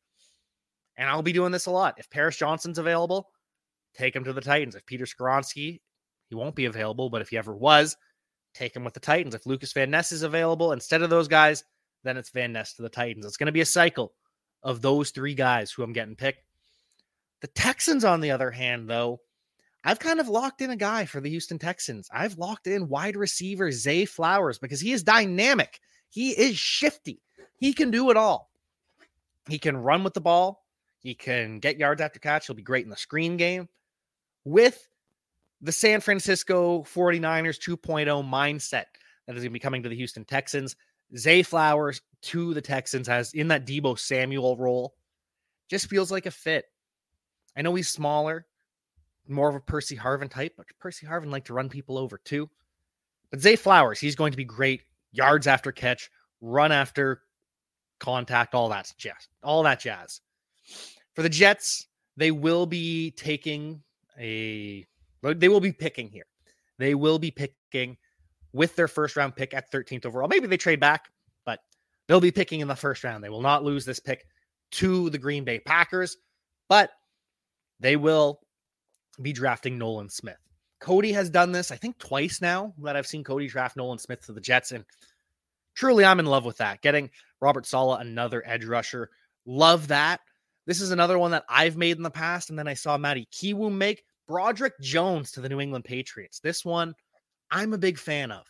And 1.01 1.09
I'll 1.09 1.23
be 1.23 1.33
doing 1.33 1.51
this 1.51 1.65
a 1.65 1.71
lot. 1.71 1.95
If 1.97 2.11
Paris 2.11 2.37
Johnson's 2.37 2.77
available, 2.77 3.31
take 3.95 4.15
him 4.15 4.23
to 4.25 4.35
the 4.35 4.41
Titans. 4.43 4.75
If 4.75 4.85
Peter 4.85 5.07
Skoronski, 5.07 5.81
he 6.29 6.35
won't 6.35 6.55
be 6.55 6.67
available, 6.67 7.09
but 7.09 7.23
if 7.23 7.31
he 7.31 7.39
ever 7.39 7.57
was, 7.57 7.97
take 8.53 8.77
him 8.77 8.85
with 8.85 8.93
the 8.93 9.01
Titans. 9.01 9.35
If 9.35 9.47
Lucas 9.47 9.73
Van 9.73 9.91
Ness 9.91 10.13
is 10.13 10.25
available 10.25 10.73
instead 10.73 11.01
of 11.01 11.09
those 11.09 11.27
guys, 11.27 11.65
then 12.05 12.19
it's 12.19 12.29
Van 12.29 12.53
Ness 12.53 12.75
to 12.75 12.83
the 12.83 12.91
Titans. 12.91 13.25
It's 13.25 13.39
going 13.39 13.47
to 13.47 13.53
be 13.53 13.63
a 13.63 13.67
cycle 13.67 14.13
of 14.63 14.83
those 14.83 15.09
three 15.09 15.33
guys 15.33 15.73
who 15.73 15.83
I'm 15.83 15.95
getting 15.95 16.17
picked. 16.17 16.45
The 17.41 17.49
Texans, 17.49 18.05
on 18.05 18.21
the 18.21 18.33
other 18.33 18.51
hand, 18.51 18.87
though, 18.87 19.21
I've 19.83 20.01
kind 20.01 20.21
of 20.21 20.29
locked 20.29 20.61
in 20.61 20.69
a 20.69 20.77
guy 20.77 21.07
for 21.07 21.23
the 21.23 21.31
Houston 21.31 21.59
Texans. 21.59 22.11
I've 22.13 22.37
locked 22.37 22.67
in 22.67 22.91
wide 22.91 23.17
receiver 23.17 23.73
Zay 23.73 24.05
Flowers 24.05 24.59
because 24.59 24.83
he 24.83 24.93
is 24.93 25.03
dynamic. 25.03 25.81
He 26.11 26.33
is 26.33 26.59
shifty. 26.59 27.23
He 27.57 27.73
can 27.73 27.91
do 27.91 28.11
it 28.11 28.19
all. 28.19 28.51
He 29.49 29.59
can 29.59 29.79
run 29.79 30.05
with 30.05 30.13
the 30.13 30.21
ball. 30.21 30.60
He 31.01 31.15
can 31.15 31.59
get 31.59 31.79
yards 31.79 32.01
after 32.01 32.19
catch. 32.19 32.47
He'll 32.47 32.57
be 32.57 32.63
great 32.63 32.85
in 32.85 32.91
the 32.91 32.97
screen 32.97 33.37
game. 33.37 33.69
With 34.45 34.89
the 35.61 35.73
San 35.73 36.01
Francisco 36.01 36.83
49ers 36.83 37.59
2.0 37.59 38.07
mindset 38.25 38.85
that 39.27 39.37
is 39.37 39.43
going 39.43 39.45
to 39.45 39.51
be 39.51 39.59
coming 39.59 39.83
to 39.83 39.89
the 39.89 39.97
Houston 39.97 40.25
Texans, 40.25 40.77
Zay 41.17 41.43
Flowers 41.43 42.03
to 42.23 42.55
the 42.55 42.61
Texans 42.61 43.09
has 43.09 43.33
in 43.33 43.49
that 43.49 43.67
Deebo 43.67 43.99
Samuel 43.99 44.57
role 44.57 44.95
just 45.69 45.89
feels 45.89 46.11
like 46.11 46.27
a 46.27 46.31
fit. 46.31 46.67
I 47.57 47.63
know 47.63 47.75
he's 47.75 47.89
smaller, 47.89 48.47
more 49.29 49.49
of 49.49 49.55
a 49.55 49.61
Percy 49.61 49.97
Harvin 49.97 50.31
type, 50.31 50.55
but 50.57 50.67
Percy 50.79 51.07
Harvin 51.07 51.31
liked 51.31 51.47
to 51.49 51.55
run 51.55 51.69
people 51.69 51.99
over 51.99 52.19
too. 52.19 52.49
But 53.31 53.41
Zay 53.41 53.57
Flowers, 53.57 54.01
he's 54.01 54.17
going 54.17 54.33
to 54.33 54.37
be 54.37 54.45
great 54.45 54.83
yards 55.13 55.47
after 55.47 55.73
catch, 55.73 56.11
run 56.41 56.73
after 56.73 57.23
contact, 57.99 58.55
all 58.55 58.69
that 58.71 58.93
jazz, 58.99 59.29
all 59.43 59.63
that 59.63 59.81
jazz. 59.81 60.21
For 61.15 61.23
the 61.23 61.29
Jets, 61.29 61.87
they 62.17 62.31
will 62.31 62.67
be 62.67 63.13
taking 63.13 63.83
a 64.19 64.87
they 65.23 65.49
will 65.49 65.61
be 65.61 65.73
picking 65.73 66.09
here. 66.09 66.27
They 66.79 66.95
will 66.95 67.19
be 67.19 67.31
picking 67.31 67.97
with 68.53 68.75
their 68.75 68.89
first 68.89 69.17
round 69.17 69.37
pick 69.37 69.55
at 69.55 69.71
13th 69.71 70.07
overall. 70.07 70.29
Maybe 70.29 70.47
they 70.47 70.57
trade 70.57 70.81
back, 70.81 71.11
but 71.45 71.61
they'll 72.09 72.21
be 72.21 72.31
picking 72.31 72.61
in 72.61 72.69
the 72.69 72.77
first 72.77 73.05
round. 73.05 73.23
They 73.23 73.29
will 73.29 73.43
not 73.43 73.65
lose 73.65 73.85
this 73.85 74.01
pick 74.01 74.27
to 74.73 75.11
the 75.11 75.19
Green 75.19 75.45
Bay 75.45 75.61
Packers, 75.61 76.17
but 76.69 76.91
they 77.81 77.97
will 77.97 78.41
be 79.21 79.33
drafting 79.33 79.79
Nolan 79.79 80.09
Smith. 80.09 80.39
Cody 80.81 81.13
has 81.13 81.29
done 81.29 81.53
this, 81.53 81.71
I 81.71 81.77
think, 81.77 81.99
twice 81.99 82.41
now 82.41 82.73
that 82.83 82.97
I've 82.97 83.07
seen 83.07 83.23
Cody 83.23 83.47
draft 83.47 83.77
Nolan 83.77 83.99
Smith 83.99 84.25
to 84.27 84.33
the 84.33 84.41
Jets. 84.41 84.73
And 84.73 84.85
truly, 85.75 86.05
I'm 86.05 86.21
in 86.21 86.27
love 86.27 86.47
with 86.47 86.57
that. 86.59 86.81
Getting 86.81 87.11
Robert 87.41 87.67
Saleh 87.67 88.01
another 88.01 88.43
edge 88.47 88.65
rusher. 88.65 89.11
Love 89.45 89.89
that. 89.89 90.21
This 90.66 90.81
is 90.81 90.90
another 90.90 91.18
one 91.18 91.31
that 91.33 91.44
I've 91.49 91.77
made 91.77 91.96
in 91.96 92.03
the 92.03 92.11
past. 92.11 92.51
And 92.51 92.59
then 92.59 92.68
I 92.68 92.75
saw 92.75 92.96
Matty 92.96 93.27
Kiwoom 93.33 93.77
make 93.77 94.05
Broderick 94.29 94.79
Jones 94.81 95.33
to 95.33 95.40
the 95.40 95.49
New 95.49 95.61
England 95.61 95.85
Patriots. 95.85 96.40
This 96.40 96.64
one, 96.64 96.94
I'm 97.51 97.73
a 97.73 97.79
big 97.79 97.99
fan 97.99 98.31
of. 98.31 98.44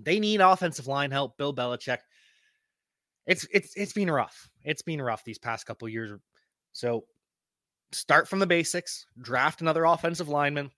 They 0.00 0.20
need 0.20 0.40
offensive 0.40 0.86
line 0.86 1.10
help. 1.10 1.36
Bill 1.36 1.54
Belichick. 1.54 1.98
It's 3.26 3.46
it's 3.52 3.76
it's 3.76 3.92
been 3.92 4.10
rough. 4.10 4.48
It's 4.64 4.82
been 4.82 5.02
rough 5.02 5.24
these 5.24 5.38
past 5.38 5.66
couple 5.66 5.88
years. 5.88 6.18
So 6.72 7.04
start 7.92 8.28
from 8.28 8.38
the 8.38 8.46
basics, 8.46 9.06
draft 9.20 9.60
another 9.60 9.84
offensive 9.84 10.28
lineman, 10.28 10.70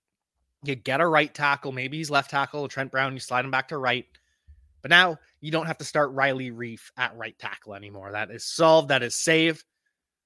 you 0.63 0.75
get 0.75 1.01
a 1.01 1.07
right 1.07 1.33
tackle, 1.33 1.71
maybe 1.71 1.97
he's 1.97 2.09
left 2.09 2.31
tackle, 2.31 2.67
Trent 2.67 2.91
Brown, 2.91 3.13
you 3.13 3.19
slide 3.19 3.45
him 3.45 3.51
back 3.51 3.69
to 3.69 3.77
right. 3.77 4.05
But 4.81 4.89
now 4.89 5.17
you 5.39 5.51
don't 5.51 5.67
have 5.67 5.77
to 5.79 5.85
start 5.85 6.11
Riley 6.11 6.51
Reiff 6.51 6.91
at 6.97 7.15
right 7.15 7.37
tackle 7.37 7.75
anymore. 7.75 8.11
That 8.11 8.31
is 8.31 8.45
solved, 8.45 8.89
that 8.89 9.03
is 9.03 9.15
saved. 9.15 9.63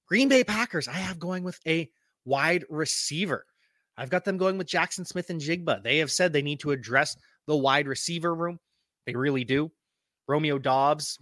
Green 0.07 0.29
Bay 0.29 0.43
Packers, 0.43 0.87
I 0.87 0.93
have 0.93 1.19
going 1.19 1.43
with 1.43 1.59
a 1.65 1.89
wide 2.25 2.65
receiver. 2.69 3.45
I've 3.97 4.09
got 4.09 4.25
them 4.25 4.37
going 4.37 4.57
with 4.57 4.67
Jaxon 4.67 5.07
Smith-Njigba. 5.07 5.83
They 5.83 5.99
have 5.99 6.11
said 6.11 6.33
they 6.33 6.41
need 6.41 6.59
to 6.61 6.71
address 6.71 7.15
the 7.47 7.55
wide 7.55 7.87
receiver 7.87 8.33
room. 8.33 8.59
They 9.05 9.15
really 9.15 9.43
do. 9.43 9.71
Romeo 10.27 10.57
Doubs 10.57 11.19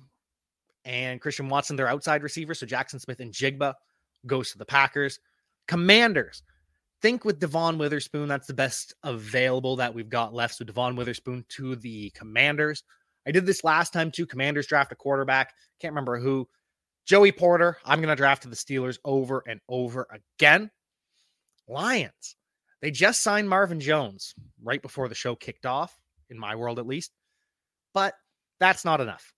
and 0.86 1.22
Christian 1.22 1.50
Watson, 1.50 1.76
they're 1.76 1.88
outside 1.88 2.24
receivers. 2.24 2.60
So 2.60 2.66
Jaxon 2.66 3.00
Smith-Njigba 3.00 3.74
goes 4.26 4.52
to 4.52 4.58
the 4.58 4.66
Packers. 4.66 5.20
Commanders. 5.68 6.44
Think 7.02 7.26
with 7.26 7.40
Devon 7.40 7.78
Witherspoon, 7.78 8.30
that's 8.30 8.48
the 8.48 8.54
best 8.54 8.94
available 9.04 9.76
that 9.76 9.94
we've 9.94 10.10
got 10.10 10.34
left. 10.34 10.56
So 10.56 10.66
Devon 10.66 10.96
Witherspoon 10.96 11.46
to 11.50 11.76
the 11.76 12.10
Commanders. 12.12 12.84
I 13.28 13.32
did 13.32 13.46
this 13.46 13.64
last 13.64 13.94
time 13.94 14.10
too. 14.10 14.26
Commanders 14.26 14.68
draft 14.68 14.92
a 14.92 14.96
quarterback. 14.96 15.54
Can't 15.80 15.92
remember 15.92 16.18
who. 16.20 16.48
Joey 17.06 17.32
Porter. 17.32 17.78
I'm 17.86 18.00
going 18.00 18.10
to 18.10 18.16
draft 18.16 18.44
to 18.44 18.50
the 18.50 18.56
Steelers 18.56 18.98
over 19.04 19.44
and 19.48 19.60
over 19.68 20.08
again. 20.40 20.72
Lions. 21.68 22.36
They 22.82 22.92
just 22.92 23.22
signed 23.22 23.50
Marvin 23.50 23.80
Jones 23.80 24.34
right 24.62 24.82
before 24.82 25.08
the 25.08 25.16
show 25.16 25.36
kicked 25.36 25.66
off, 25.66 25.98
in 26.30 26.38
my 26.38 26.56
world 26.56 26.80
at 26.80 26.88
least. 26.88 27.12
But 27.94 28.14
that's 28.60 28.86
not 28.86 29.02
enough. 29.02 29.34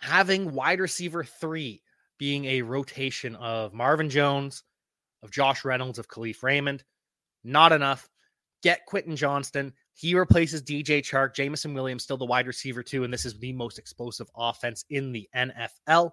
Having 0.00 0.52
wide 0.52 0.80
receiver 0.80 1.24
three 1.24 1.82
being 2.18 2.44
a 2.46 2.62
rotation 2.62 3.36
of 3.36 3.72
Marvin 3.72 4.10
Jones, 4.10 4.62
of 5.22 5.30
Josh 5.30 5.64
Reynolds, 5.64 5.98
of 5.98 6.08
Kalif 6.08 6.42
Raymond. 6.42 6.82
Not 7.44 7.72
enough. 7.72 8.08
Get 8.62 8.86
Quentin 8.86 9.16
Johnston. 9.16 9.72
He 9.94 10.14
replaces 10.14 10.62
DJ 10.62 11.00
Chark. 11.02 11.34
Jameson 11.34 11.74
Williams, 11.74 12.02
still 12.02 12.16
the 12.16 12.24
wide 12.24 12.46
receiver, 12.46 12.82
too. 12.82 13.04
And 13.04 13.12
this 13.12 13.24
is 13.24 13.38
the 13.38 13.52
most 13.52 13.78
explosive 13.78 14.28
offense 14.36 14.84
in 14.90 15.12
the 15.12 15.28
NFL. 15.34 16.10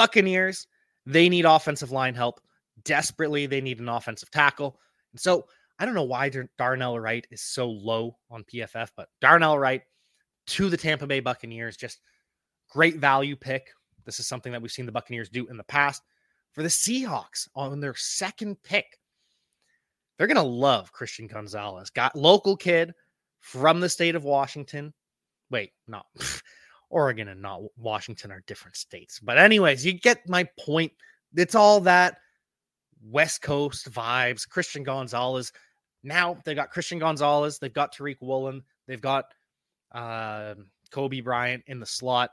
Buccaneers, 0.00 0.66
they 1.04 1.28
need 1.28 1.44
offensive 1.44 1.90
line 1.90 2.14
help. 2.14 2.40
Desperately, 2.84 3.44
they 3.44 3.60
need 3.60 3.80
an 3.80 3.88
offensive 3.90 4.30
tackle. 4.30 4.80
And 5.12 5.20
so 5.20 5.44
I 5.78 5.84
don't 5.84 5.94
know 5.94 6.04
why 6.04 6.32
Darnell 6.56 6.98
Wright 6.98 7.26
is 7.30 7.42
so 7.42 7.68
low 7.68 8.16
on 8.30 8.44
PFF, 8.44 8.88
but 8.96 9.10
Darnell 9.20 9.58
Wright 9.58 9.82
to 10.46 10.70
the 10.70 10.76
Tampa 10.78 11.06
Bay 11.06 11.20
Buccaneers, 11.20 11.76
just 11.76 12.00
great 12.70 12.96
value 12.96 13.36
pick. 13.36 13.68
This 14.06 14.20
is 14.20 14.26
something 14.26 14.52
that 14.52 14.62
we've 14.62 14.72
seen 14.72 14.86
the 14.86 14.92
Buccaneers 14.92 15.28
do 15.28 15.46
in 15.48 15.58
the 15.58 15.64
past 15.64 16.02
for 16.52 16.62
the 16.62 16.70
Seahawks 16.70 17.46
on 17.54 17.78
their 17.80 17.94
second 17.94 18.56
pick. 18.62 18.98
They're 20.16 20.26
going 20.26 20.36
to 20.36 20.42
love 20.42 20.92
Christian 20.92 21.26
Gonzalez. 21.26 21.90
Got 21.90 22.16
local 22.16 22.56
kid 22.56 22.94
from 23.40 23.80
the 23.80 23.88
state 23.90 24.14
of 24.14 24.24
Washington. 24.24 24.94
Wait, 25.50 25.72
no. 25.86 26.00
Oregon 26.90 27.28
and 27.28 27.40
not 27.40 27.62
Washington 27.76 28.30
are 28.30 28.42
different 28.46 28.76
states. 28.76 29.18
But 29.20 29.38
anyways, 29.38 29.84
you 29.84 29.92
get 29.92 30.28
my 30.28 30.48
point. 30.58 30.92
It's 31.34 31.54
all 31.54 31.80
that 31.80 32.18
West 33.02 33.42
Coast 33.42 33.90
vibes. 33.90 34.48
Christian 34.48 34.82
Gonzalez. 34.82 35.52
Now 36.02 36.38
they 36.44 36.54
got 36.54 36.70
Christian 36.70 36.98
Gonzalez. 36.98 37.58
They've 37.58 37.72
got 37.72 37.94
Tariq 37.94 38.16
Woolen. 38.20 38.62
They've 38.86 39.00
got 39.00 39.26
uh, 39.92 40.54
Coby 40.90 41.22
Bryant 41.22 41.64
in 41.66 41.80
the 41.80 41.86
slot. 41.86 42.30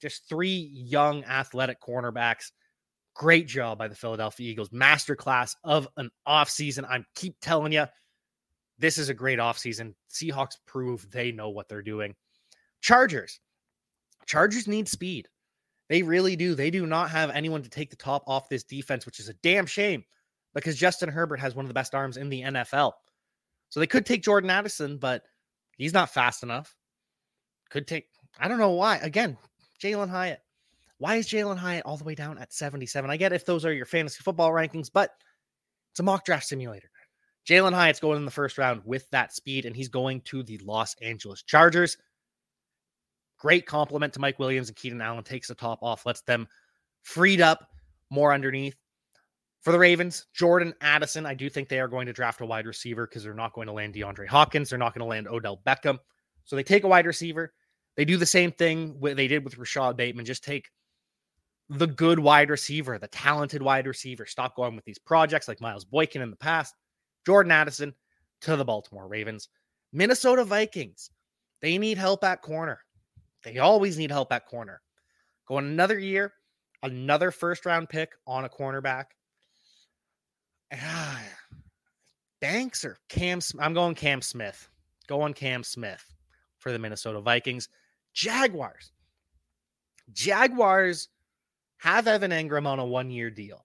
Just 0.00 0.28
three 0.28 0.70
young 0.72 1.24
athletic 1.24 1.80
cornerbacks 1.80 2.52
Great 3.14 3.46
job 3.46 3.76
by 3.76 3.88
the 3.88 3.94
Philadelphia 3.94 4.50
Eagles. 4.50 4.70
Masterclass 4.70 5.54
of 5.64 5.88
an 5.96 6.10
offseason. 6.26 6.84
I 6.84 7.04
keep 7.14 7.36
telling 7.40 7.72
you, 7.72 7.86
this 8.78 8.98
is 8.98 9.08
a 9.08 9.14
great 9.14 9.38
offseason. 9.38 9.94
Seahawks 10.10 10.56
prove 10.66 11.10
they 11.10 11.32
know 11.32 11.50
what 11.50 11.68
they're 11.68 11.82
doing. 11.82 12.14
Chargers. 12.80 13.40
Chargers 14.26 14.68
need 14.68 14.88
speed. 14.88 15.28
They 15.88 16.02
really 16.02 16.36
do. 16.36 16.54
They 16.54 16.70
do 16.70 16.86
not 16.86 17.10
have 17.10 17.30
anyone 17.30 17.62
to 17.62 17.68
take 17.68 17.90
the 17.90 17.96
top 17.96 18.22
off 18.26 18.48
this 18.48 18.62
defense, 18.62 19.06
which 19.06 19.18
is 19.18 19.28
a 19.28 19.34
damn 19.42 19.66
shame 19.66 20.04
because 20.54 20.76
Justin 20.76 21.08
Herbert 21.08 21.40
has 21.40 21.54
one 21.54 21.64
of 21.64 21.68
the 21.68 21.74
best 21.74 21.94
arms 21.94 22.16
in 22.16 22.28
the 22.28 22.42
NFL. 22.42 22.92
So 23.70 23.80
they 23.80 23.86
could 23.86 24.06
take 24.06 24.22
Jordan 24.22 24.50
Addison, 24.50 24.98
but 24.98 25.22
he's 25.76 25.92
not 25.92 26.10
fast 26.10 26.42
enough. 26.42 26.76
Could 27.70 27.86
take, 27.86 28.06
I 28.38 28.48
don't 28.48 28.58
know 28.58 28.70
why. 28.70 28.96
Again, 28.98 29.36
Jalin 29.82 30.10
Hyatt. 30.10 30.40
Why 30.98 31.16
is 31.16 31.28
Jalin 31.28 31.56
Hyatt 31.56 31.86
all 31.86 31.96
the 31.96 32.04
way 32.04 32.14
down 32.14 32.38
at 32.38 32.52
77? 32.52 33.10
I 33.10 33.16
get 33.16 33.32
if 33.32 33.46
those 33.46 33.64
are 33.64 33.72
your 33.72 33.86
fantasy 33.86 34.22
football 34.22 34.50
rankings, 34.50 34.90
but 34.92 35.10
it's 35.92 36.00
a 36.00 36.02
mock 36.02 36.24
draft 36.24 36.46
simulator. 36.46 36.90
Jalin 37.48 37.72
Hyatt's 37.72 38.00
going 38.00 38.18
in 38.18 38.24
the 38.24 38.30
first 38.30 38.58
round 38.58 38.82
with 38.84 39.08
that 39.10 39.34
speed, 39.34 39.64
and 39.64 39.74
he's 39.74 39.88
going 39.88 40.20
to 40.22 40.42
the 40.42 40.58
Los 40.58 40.94
Angeles 41.00 41.42
Chargers. 41.42 41.96
Great 43.40 43.66
compliment 43.66 44.12
to 44.12 44.20
Mike 44.20 44.38
Williams 44.38 44.68
and 44.68 44.76
Keenan 44.76 45.00
Allen 45.00 45.24
takes 45.24 45.48
the 45.48 45.54
top 45.54 45.82
off, 45.82 46.06
lets 46.06 46.20
them 46.20 46.46
freed 47.02 47.40
up 47.40 47.66
more 48.10 48.32
underneath. 48.32 48.76
For 49.62 49.72
the 49.72 49.78
Ravens, 49.78 50.26
Jordan 50.34 50.74
Addison, 50.80 51.26
I 51.26 51.34
do 51.34 51.50
think 51.50 51.68
they 51.68 51.80
are 51.80 51.88
going 51.88 52.06
to 52.06 52.12
draft 52.12 52.40
a 52.40 52.46
wide 52.46 52.66
receiver 52.66 53.06
because 53.06 53.24
they're 53.24 53.34
not 53.34 53.52
going 53.54 53.66
to 53.66 53.72
land 53.72 53.94
DeAndre 53.94 54.26
Hopkins. 54.26 54.70
They're 54.70 54.78
not 54.78 54.94
going 54.94 55.04
to 55.04 55.08
land 55.08 55.26
Odell 55.26 55.60
Beckham. 55.66 55.98
So 56.44 56.54
they 56.54 56.62
take 56.62 56.84
a 56.84 56.88
wide 56.88 57.06
receiver. 57.06 57.52
They 57.96 58.04
do 58.04 58.16
the 58.16 58.26
same 58.26 58.52
thing 58.52 58.98
they 59.00 59.28
did 59.28 59.44
with 59.44 59.58
Rashod 59.58 59.96
Bateman, 59.96 60.24
just 60.24 60.44
take 60.44 60.70
the 61.68 61.86
good 61.86 62.18
wide 62.18 62.50
receiver, 62.50 62.98
the 62.98 63.08
talented 63.08 63.62
wide 63.62 63.86
receiver. 63.86 64.26
Stop 64.26 64.56
going 64.56 64.74
with 64.74 64.84
these 64.84 64.98
projects 64.98 65.48
like 65.48 65.60
Miles 65.60 65.84
Boykin 65.84 66.22
in 66.22 66.30
the 66.30 66.36
past. 66.36 66.74
Jordan 67.24 67.52
Addison 67.52 67.94
to 68.42 68.56
the 68.56 68.64
Baltimore 68.64 69.06
Ravens. 69.06 69.48
Minnesota 69.92 70.44
Vikings. 70.44 71.10
They 71.60 71.78
need 71.78 71.98
help 71.98 72.24
at 72.24 72.42
corner. 72.42 72.80
They 73.42 73.58
always 73.58 73.98
need 73.98 74.10
help 74.10 74.32
at 74.32 74.46
corner. 74.46 74.80
Going 75.46 75.66
another 75.66 75.98
year, 75.98 76.32
another 76.82 77.30
first 77.30 77.66
round 77.66 77.88
pick 77.88 78.12
on 78.26 78.44
a 78.44 78.48
cornerback. 78.48 79.06
Ah, 80.72 81.22
Banks 82.40 82.84
or 82.84 82.96
Cam? 83.08 83.40
I'm 83.58 83.74
going 83.74 83.94
Cam 83.94 84.22
Smith. 84.22 84.68
Going 85.08 85.34
Cam 85.34 85.62
Smith 85.62 86.04
for 86.58 86.72
the 86.72 86.78
Minnesota 86.78 87.20
Vikings. 87.20 87.68
Jaguars. 88.14 88.92
Jaguars 90.12 91.08
have 91.78 92.06
Evan 92.06 92.30
Engram 92.30 92.66
on 92.66 92.78
a 92.78 92.84
one 92.84 93.10
year 93.10 93.30
deal. 93.30 93.64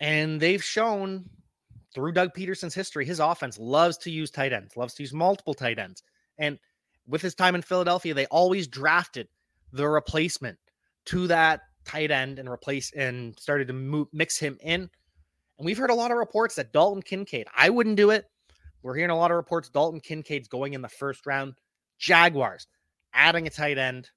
And 0.00 0.40
they've 0.40 0.62
shown 0.62 1.28
through 1.94 2.12
Doug 2.12 2.34
Pederson's 2.34 2.74
history, 2.74 3.04
his 3.04 3.20
offense 3.20 3.58
loves 3.58 3.98
to 3.98 4.10
use 4.10 4.30
tight 4.30 4.52
ends, 4.52 4.76
loves 4.76 4.94
to 4.94 5.02
use 5.02 5.12
multiple 5.12 5.54
tight 5.54 5.78
ends. 5.78 6.02
And 6.38 6.58
with 7.06 7.22
his 7.22 7.34
time 7.34 7.54
in 7.54 7.62
Philadelphia, 7.62 8.14
they 8.14 8.26
always 8.26 8.68
drafted 8.68 9.28
the 9.72 9.88
replacement 9.88 10.58
to 11.06 11.26
that 11.28 11.62
tight 11.84 12.10
end 12.10 12.38
and 12.38 12.48
replace 12.48 12.92
and 12.92 13.38
started 13.38 13.68
to 13.68 14.08
mix 14.12 14.38
him 14.38 14.58
in. 14.60 14.82
And 15.58 15.66
we've 15.66 15.78
heard 15.78 15.90
a 15.90 15.94
lot 15.94 16.10
of 16.10 16.16
reports 16.16 16.54
that 16.56 16.72
Dalton 16.72 17.02
Kincaid, 17.02 17.46
I 17.56 17.70
wouldn't 17.70 17.96
do 17.96 18.10
it. 18.10 18.26
We're 18.82 18.96
hearing 18.96 19.10
a 19.10 19.16
lot 19.16 19.30
of 19.30 19.36
reports 19.36 19.68
Dalton 19.68 20.00
Kincaid's 20.00 20.48
going 20.48 20.74
in 20.74 20.82
the 20.82 20.88
first 20.88 21.26
round. 21.26 21.54
Jaguars 21.98 22.66
adding 23.14 23.46
a 23.46 23.50
tight 23.50 23.78
end, 23.78 24.10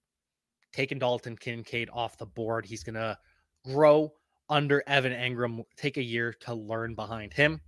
taking 0.74 1.00
Dalton 1.00 1.38
Kincaid 1.38 1.90
off 1.94 2.18
the 2.18 2.26
board. 2.26 2.66
He's 2.66 2.84
going 2.84 2.96
to 2.96 3.18
grow 3.64 4.12
under 4.50 4.84
Evan 4.88 5.12
Engram, 5.12 5.64
take 5.78 5.98
a 5.98 6.04
year 6.04 6.34
to 6.42 6.54
learn 6.54 6.96
behind 6.96 7.34
him. 7.34 7.62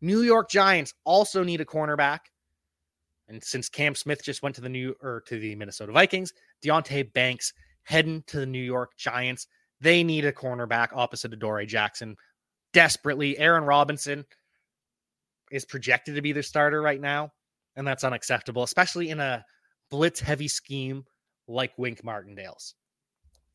New 0.00 0.22
York 0.22 0.50
Giants 0.50 0.94
also 1.04 1.42
need 1.42 1.60
a 1.60 1.64
cornerback. 1.64 2.20
And 3.30 3.42
since 3.42 3.68
Cam 3.68 3.94
Smith 3.94 4.24
just 4.24 4.42
went 4.42 4.56
to 4.56 4.60
the 4.60 4.68
new 4.68 4.94
or 5.00 5.22
to 5.28 5.38
the 5.38 5.54
Minnesota 5.54 5.92
Vikings, 5.92 6.32
Deonte 6.64 7.12
Banks 7.12 7.52
heading 7.84 8.24
to 8.26 8.40
the 8.40 8.46
New 8.46 8.62
York 8.62 8.96
Giants. 8.98 9.46
They 9.80 10.02
need 10.02 10.24
a 10.24 10.32
cornerback 10.32 10.88
opposite 10.92 11.32
Adoree 11.32 11.66
Jackson 11.66 12.16
desperately. 12.72 13.38
Aaron 13.38 13.64
Robinson 13.64 14.26
is 15.52 15.64
projected 15.64 16.16
to 16.16 16.22
be 16.22 16.32
their 16.32 16.42
starter 16.42 16.82
right 16.82 17.00
now, 17.00 17.30
and 17.76 17.86
that's 17.86 18.04
unacceptable, 18.04 18.64
especially 18.64 19.10
in 19.10 19.20
a 19.20 19.44
blitz 19.90 20.20
heavy 20.20 20.48
scheme 20.48 21.04
like 21.46 21.72
Wink 21.78 22.04
Martindale's. 22.04 22.74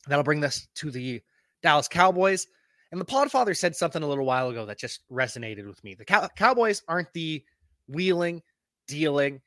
That'll 0.08 0.24
bring 0.24 0.44
us 0.44 0.68
to 0.76 0.90
the 0.90 1.22
Dallas 1.62 1.88
Cowboys. 1.88 2.48
And 2.92 3.02
the 3.02 3.06
Podfather 3.06 3.56
said 3.58 3.76
something 3.76 4.04
a 4.04 4.08
little 4.08 4.26
while 4.26 4.50
ago 4.50 4.66
that 4.68 4.80
just 4.80 5.02
resonated 5.12 5.68
with 5.68 5.84
me. 5.84 5.96
The 5.96 6.06
Cow- 6.06 6.30
Cowboys 6.36 6.82
aren't 6.88 7.12
the 7.14 7.44
wheeling, 7.88 8.42
dealing 8.88 9.42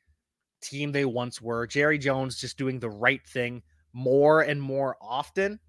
team 0.61 0.91
they 0.91 1.05
once 1.05 1.41
were. 1.41 1.67
Jerry 1.67 1.97
Jones 1.97 2.39
just 2.39 2.57
doing 2.57 2.79
the 2.79 2.89
right 2.89 3.25
thing 3.27 3.61
more 3.93 4.41
and 4.41 4.61
more 4.61 4.97
often. 5.01 5.59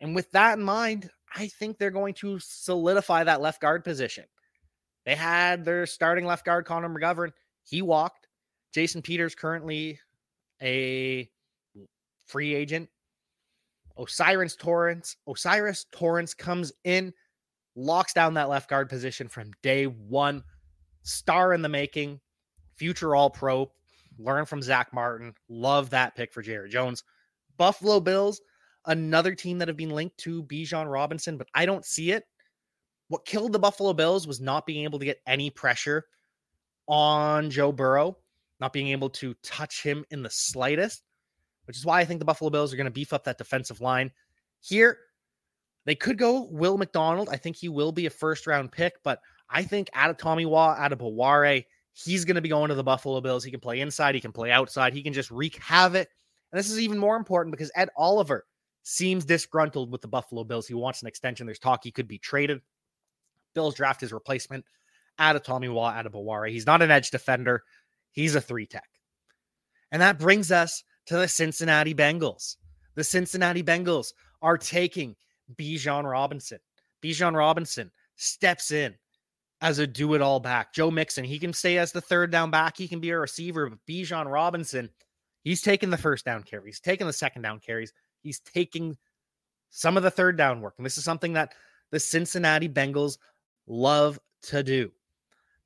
And 0.00 0.14
with 0.14 0.30
that 0.32 0.58
in 0.58 0.64
mind, 0.64 1.10
I 1.34 1.48
think 1.48 1.78
they're 1.78 1.90
going 1.90 2.14
to 2.14 2.38
solidify 2.40 3.24
that 3.24 3.40
left 3.40 3.60
guard 3.60 3.84
position. 3.84 4.24
They 5.04 5.14
had 5.14 5.64
their 5.64 5.86
starting 5.86 6.26
left 6.26 6.44
guard, 6.44 6.64
Connor 6.64 6.88
McGovern. 6.88 7.30
He 7.64 7.82
walked. 7.82 8.28
Jason 8.72 9.02
Peters 9.02 9.34
currently 9.34 9.98
a 10.62 11.28
free 12.26 12.54
agent. 12.54 12.88
O'Cyrus 13.98 14.56
Torrence. 14.56 15.16
O'Cyrus 15.28 15.86
Torrence 15.92 16.34
comes 16.34 16.72
in, 16.84 17.12
locks 17.76 18.12
down 18.12 18.34
that 18.34 18.48
left 18.48 18.70
guard 18.70 18.88
position 18.88 19.28
from 19.28 19.50
day 19.62 19.84
one. 19.84 20.42
Star 21.02 21.52
in 21.52 21.62
the 21.62 21.68
making, 21.68 22.20
future 22.76 23.14
all 23.14 23.28
pro. 23.28 23.70
Learn 24.18 24.44
from 24.44 24.62
Zack 24.62 24.92
Martin. 24.92 25.34
Love 25.48 25.90
that 25.90 26.14
pick 26.14 26.32
for 26.32 26.42
Jared 26.42 26.70
Jones. 26.70 27.04
Buffalo 27.56 28.00
Bills, 28.00 28.40
another 28.86 29.34
team 29.34 29.58
that 29.58 29.68
have 29.68 29.76
been 29.76 29.90
linked 29.90 30.18
to 30.18 30.42
Bijan 30.44 30.90
Robinson, 30.90 31.36
but 31.36 31.48
I 31.54 31.66
don't 31.66 31.84
see 31.84 32.12
it. 32.12 32.24
What 33.08 33.24
killed 33.24 33.52
the 33.52 33.58
Buffalo 33.58 33.92
Bills 33.92 34.26
was 34.26 34.40
not 34.40 34.66
being 34.66 34.84
able 34.84 34.98
to 34.98 35.04
get 35.04 35.20
any 35.26 35.50
pressure 35.50 36.06
on 36.88 37.50
Joe 37.50 37.72
Burrow, 37.72 38.16
not 38.60 38.72
being 38.72 38.88
able 38.88 39.10
to 39.10 39.34
touch 39.42 39.82
him 39.82 40.04
in 40.10 40.22
the 40.22 40.30
slightest, 40.30 41.02
which 41.66 41.76
is 41.76 41.84
why 41.84 42.00
I 42.00 42.04
think 42.04 42.20
the 42.20 42.24
Buffalo 42.24 42.50
Bills 42.50 42.72
are 42.72 42.76
going 42.76 42.86
to 42.86 42.90
beef 42.90 43.12
up 43.12 43.24
that 43.24 43.38
defensive 43.38 43.80
line. 43.80 44.10
Here, 44.60 44.98
they 45.84 45.94
could 45.94 46.16
go 46.16 46.48
Will 46.50 46.78
McDonald. 46.78 47.28
I 47.30 47.36
think 47.36 47.56
he 47.56 47.68
will 47.68 47.92
be 47.92 48.06
a 48.06 48.10
first 48.10 48.46
round 48.46 48.72
pick, 48.72 48.94
but 49.02 49.20
I 49.50 49.62
think 49.62 49.90
Adetomiwa, 49.94 50.78
out 50.78 50.92
of 50.92 50.98
Baware, 51.00 51.64
he's 51.92 52.24
going 52.24 52.36
to 52.36 52.40
be 52.40 52.48
going 52.48 52.68
to 52.68 52.74
the 52.74 52.84
Buffalo 52.84 53.20
Bills. 53.20 53.44
He 53.44 53.50
can 53.50 53.60
play 53.60 53.80
inside, 53.80 54.14
he 54.14 54.20
can 54.20 54.32
play 54.32 54.50
outside, 54.50 54.94
he 54.94 55.02
can 55.02 55.12
just 55.12 55.30
wreak 55.30 55.56
havoc. 55.62 56.08
And 56.50 56.58
this 56.58 56.70
is 56.70 56.80
even 56.80 56.98
more 56.98 57.16
important 57.16 57.52
because 57.52 57.70
Ed 57.74 57.88
Oliver 57.96 58.44
seems 58.82 59.24
disgruntled 59.24 59.90
with 59.90 60.02
the 60.02 60.08
Buffalo 60.08 60.44
Bills. 60.44 60.66
He 60.66 60.74
wants 60.74 61.02
an 61.02 61.08
extension. 61.08 61.46
There's 61.46 61.58
talk 61.58 61.84
he 61.84 61.90
could 61.90 62.08
be 62.08 62.18
traded. 62.18 62.60
Bills 63.54 63.74
draft 63.74 64.00
his 64.00 64.12
replacement 64.12 64.64
Adetomiwa, 65.18 65.94
out 65.94 66.06
of 66.06 66.12
Baware. 66.12 66.50
He's 66.50 66.66
not 66.66 66.82
an 66.82 66.90
edge 66.90 67.10
defender. 67.10 67.62
He's 68.10 68.34
a 68.34 68.40
three 68.40 68.66
tech. 68.66 68.88
And 69.90 70.00
that 70.02 70.18
brings 70.18 70.50
us 70.50 70.82
to 71.06 71.16
the 71.16 71.28
Cincinnati 71.28 71.94
Bengals. 71.94 72.56
The 72.94 73.04
Cincinnati 73.04 73.62
Bengals 73.62 74.12
are 74.40 74.58
taking 74.58 75.14
Bijan 75.54 76.10
Robinson. 76.10 76.58
Bijan 77.02 77.34
Robinson 77.36 77.90
steps 78.16 78.70
in 78.70 78.94
as 79.62 79.78
a 79.78 79.86
do 79.86 80.14
it 80.14 80.20
all 80.20 80.40
back. 80.40 80.74
Joe 80.74 80.90
Mixon, 80.90 81.24
he 81.24 81.38
can 81.38 81.52
stay 81.52 81.78
as 81.78 81.92
the 81.92 82.00
third 82.00 82.32
down 82.32 82.50
back. 82.50 82.76
He 82.76 82.88
can 82.88 82.98
be 82.98 83.10
a 83.10 83.18
receiver, 83.18 83.70
but 83.70 83.78
Bijan 83.88 84.30
Robinson, 84.30 84.90
he's 85.44 85.62
taking 85.62 85.88
the 85.88 85.96
first 85.96 86.24
down 86.24 86.42
carries, 86.42 86.80
taking 86.80 87.06
the 87.06 87.12
second 87.12 87.42
down 87.42 87.60
carries, 87.60 87.92
he's 88.22 88.40
taking 88.40 88.98
some 89.70 89.96
of 89.96 90.02
the 90.02 90.10
third 90.10 90.36
down 90.36 90.60
work. 90.60 90.74
And 90.76 90.84
this 90.84 90.98
is 90.98 91.04
something 91.04 91.34
that 91.34 91.54
the 91.92 92.00
Cincinnati 92.00 92.68
Bengals 92.68 93.18
love 93.68 94.18
to 94.44 94.64
do. 94.64 94.90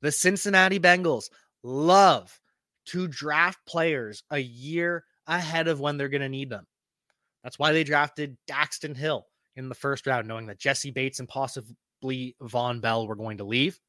The 0.01 0.11
Cincinnati 0.11 0.79
Bengals 0.79 1.29
love 1.63 2.39
to 2.85 3.07
draft 3.07 3.59
players 3.65 4.23
a 4.29 4.37
year 4.37 5.05
ahead 5.25 5.67
of 5.67 5.79
when 5.79 5.97
they're 5.97 6.07
going 6.07 6.21
to 6.21 6.29
need 6.29 6.51
them. 6.51 6.67
That's 7.43 7.57
why 7.57 7.71
they 7.71 7.83
drafted 7.83 8.37
Daxton 8.47 8.95
Hill 8.95 9.25
in 9.55 9.69
the 9.69 9.75
first 9.75 10.05
round, 10.05 10.27
knowing 10.27 10.45
that 10.47 10.59
Jessie 10.59 10.91
Bates 10.91 11.19
and 11.19 11.27
possibly 11.27 12.35
Vonn 12.41 12.79
Bell 12.79 13.07
were 13.07 13.15
going 13.15 13.39
to 13.39 13.43
leave. 13.43 13.79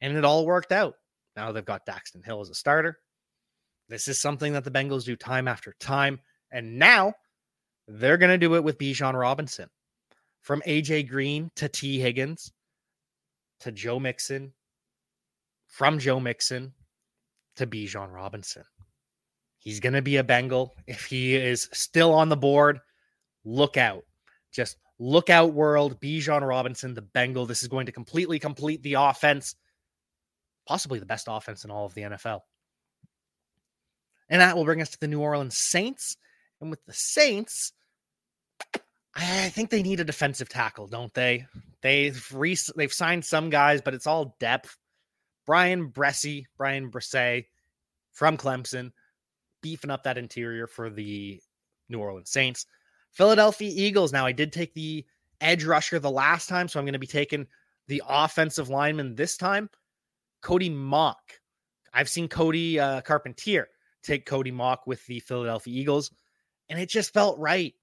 And 0.00 0.16
it 0.16 0.24
all 0.24 0.46
worked 0.46 0.72
out. 0.72 0.94
Now 1.36 1.52
they've 1.52 1.64
got 1.64 1.86
Daxton 1.86 2.24
Hill 2.24 2.40
as 2.40 2.50
a 2.50 2.54
starter. 2.54 2.98
This 3.88 4.08
is 4.08 4.18
something 4.18 4.52
that 4.52 4.64
the 4.64 4.70
Bengals 4.70 5.04
do 5.04 5.16
time 5.16 5.48
after 5.48 5.74
time. 5.80 6.20
And 6.52 6.78
now 6.78 7.14
they're 7.88 8.18
going 8.18 8.30
to 8.30 8.38
do 8.38 8.54
it 8.54 8.64
with 8.64 8.78
Bijan 8.78 9.18
Robinson. 9.18 9.68
From 10.42 10.62
AJ 10.66 11.08
Green 11.08 11.50
to 11.56 11.68
Tee 11.68 11.98
Higgins 11.98 12.52
to 13.60 13.72
Joe 13.72 14.00
Mixon, 14.00 14.52
from 15.66 15.98
Joe 15.98 16.18
Mixon 16.18 16.72
to 17.56 17.66
Bijan 17.66 18.12
Robinson. 18.12 18.64
He's 19.58 19.80
going 19.80 19.92
to 19.92 20.02
be 20.02 20.16
a 20.16 20.24
Bengal. 20.24 20.74
If 20.86 21.04
he 21.04 21.36
is 21.36 21.68
still 21.72 22.14
on 22.14 22.30
the 22.30 22.36
board, 22.36 22.80
look 23.44 23.76
out. 23.76 24.04
Just 24.50 24.78
look 24.98 25.28
out, 25.28 25.52
world. 25.52 26.00
Bijan 26.00 26.46
Robinson, 26.46 26.94
the 26.94 27.02
Bengal. 27.02 27.44
This 27.44 27.62
is 27.62 27.68
going 27.68 27.86
to 27.86 27.92
completely 27.92 28.38
complete 28.38 28.82
the 28.82 28.94
offense, 28.94 29.54
possibly 30.66 30.98
the 30.98 31.06
best 31.06 31.26
offense 31.28 31.64
in 31.64 31.70
all 31.70 31.86
of 31.86 31.94
the 31.94 32.02
NFL. 32.02 32.40
And 34.28 34.40
that 34.40 34.56
will 34.56 34.64
bring 34.64 34.80
us 34.80 34.90
to 34.90 35.00
the 35.00 35.08
New 35.08 35.20
Orleans 35.20 35.56
Saints. 35.56 36.16
And 36.60 36.70
with 36.70 36.84
the 36.86 36.92
Saints, 36.92 37.72
I 39.14 39.48
think 39.48 39.70
they 39.70 39.82
need 39.82 40.00
a 40.00 40.04
defensive 40.04 40.48
tackle, 40.48 40.86
don't 40.86 41.12
they? 41.14 41.46
They've 41.82 42.24
re- 42.32 42.56
they've 42.76 42.92
signed 42.92 43.24
some 43.24 43.50
guys, 43.50 43.82
but 43.82 43.94
it's 43.94 44.06
all 44.06 44.36
depth. 44.38 44.76
Bryan 45.46 45.90
Bresee, 45.90 46.44
Bryan 46.56 46.90
Bresee 46.90 47.46
from 48.12 48.36
Clemson, 48.36 48.92
beefing 49.62 49.90
up 49.90 50.04
that 50.04 50.18
interior 50.18 50.66
for 50.66 50.90
the 50.90 51.40
New 51.88 51.98
Orleans 51.98 52.30
Saints. 52.30 52.66
Philadelphia 53.10 53.72
Eagles. 53.74 54.12
Now, 54.12 54.26
I 54.26 54.32
did 54.32 54.52
take 54.52 54.74
the 54.74 55.04
edge 55.40 55.64
rusher 55.64 55.98
the 55.98 56.10
last 56.10 56.48
time, 56.48 56.68
so 56.68 56.78
I'm 56.78 56.86
going 56.86 56.92
to 56.92 56.98
be 56.98 57.06
taking 57.06 57.46
the 57.88 58.02
offensive 58.08 58.68
lineman 58.68 59.16
this 59.16 59.36
time. 59.36 59.68
Cody 60.42 60.70
Mauch. 60.70 61.40
I've 61.92 62.08
seen 62.08 62.28
Cody 62.28 62.78
uh, 62.78 63.00
Carpentier 63.00 63.68
take 64.02 64.26
Cody 64.26 64.50
Mauch 64.50 64.86
with 64.86 65.04
the 65.06 65.20
Philadelphia 65.20 65.80
Eagles, 65.80 66.10
and 66.68 66.80
it 66.80 66.88
just 66.88 67.12
felt 67.12 67.38
right. 67.38 67.74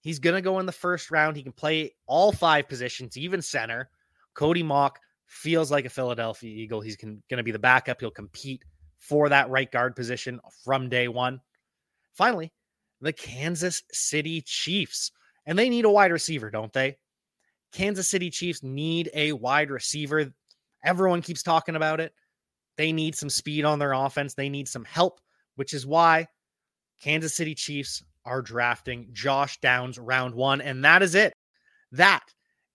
He's 0.00 0.18
going 0.18 0.36
to 0.36 0.42
go 0.42 0.58
in 0.58 0.66
the 0.66 0.72
first 0.72 1.10
round. 1.10 1.36
He 1.36 1.42
can 1.42 1.52
play 1.52 1.94
all 2.06 2.30
five 2.30 2.68
positions, 2.68 3.16
even 3.16 3.40
center. 3.40 3.88
Cody 4.34 4.62
Mauch 4.62 4.98
feels 5.26 5.70
like 5.70 5.86
a 5.86 5.90
Philadelphia 5.90 6.54
Eagle. 6.54 6.80
He's 6.82 6.96
going 6.96 7.22
to 7.30 7.42
be 7.42 7.52
the 7.52 7.58
backup. 7.58 8.00
He'll 8.00 8.10
compete 8.10 8.62
for 8.98 9.28
that 9.30 9.48
right 9.48 9.70
guard 9.70 9.96
position 9.96 10.40
from 10.62 10.88
day 10.88 11.08
one. 11.08 11.40
Finally, 12.12 12.52
the 13.00 13.12
Kansas 13.12 13.82
City 13.92 14.42
Chiefs. 14.42 15.10
And 15.46 15.58
they 15.58 15.68
need 15.68 15.84
a 15.84 15.90
wide 15.90 16.12
receiver, 16.12 16.50
don't 16.50 16.72
they? 16.72 16.96
Kansas 17.72 18.08
City 18.08 18.30
Chiefs 18.30 18.62
need 18.62 19.10
a 19.14 19.32
wide 19.32 19.70
receiver. 19.70 20.32
Everyone 20.84 21.22
keeps 21.22 21.42
talking 21.42 21.76
about 21.76 22.00
it. 22.00 22.12
They 22.76 22.92
need 22.92 23.16
some 23.16 23.30
speed 23.30 23.64
on 23.64 23.78
their 23.78 23.92
offense. 23.92 24.34
They 24.34 24.48
need 24.48 24.68
some 24.68 24.84
help, 24.84 25.20
which 25.56 25.72
is 25.72 25.86
why 25.86 26.26
Kansas 27.00 27.34
City 27.34 27.54
Chiefs 27.54 28.02
are 28.24 28.42
drafting 28.42 29.08
Josh 29.12 29.58
Downs 29.60 29.98
round 29.98 30.34
one. 30.34 30.60
And 30.60 30.84
that 30.84 31.02
is 31.02 31.14
it. 31.14 31.32
That 31.92 32.24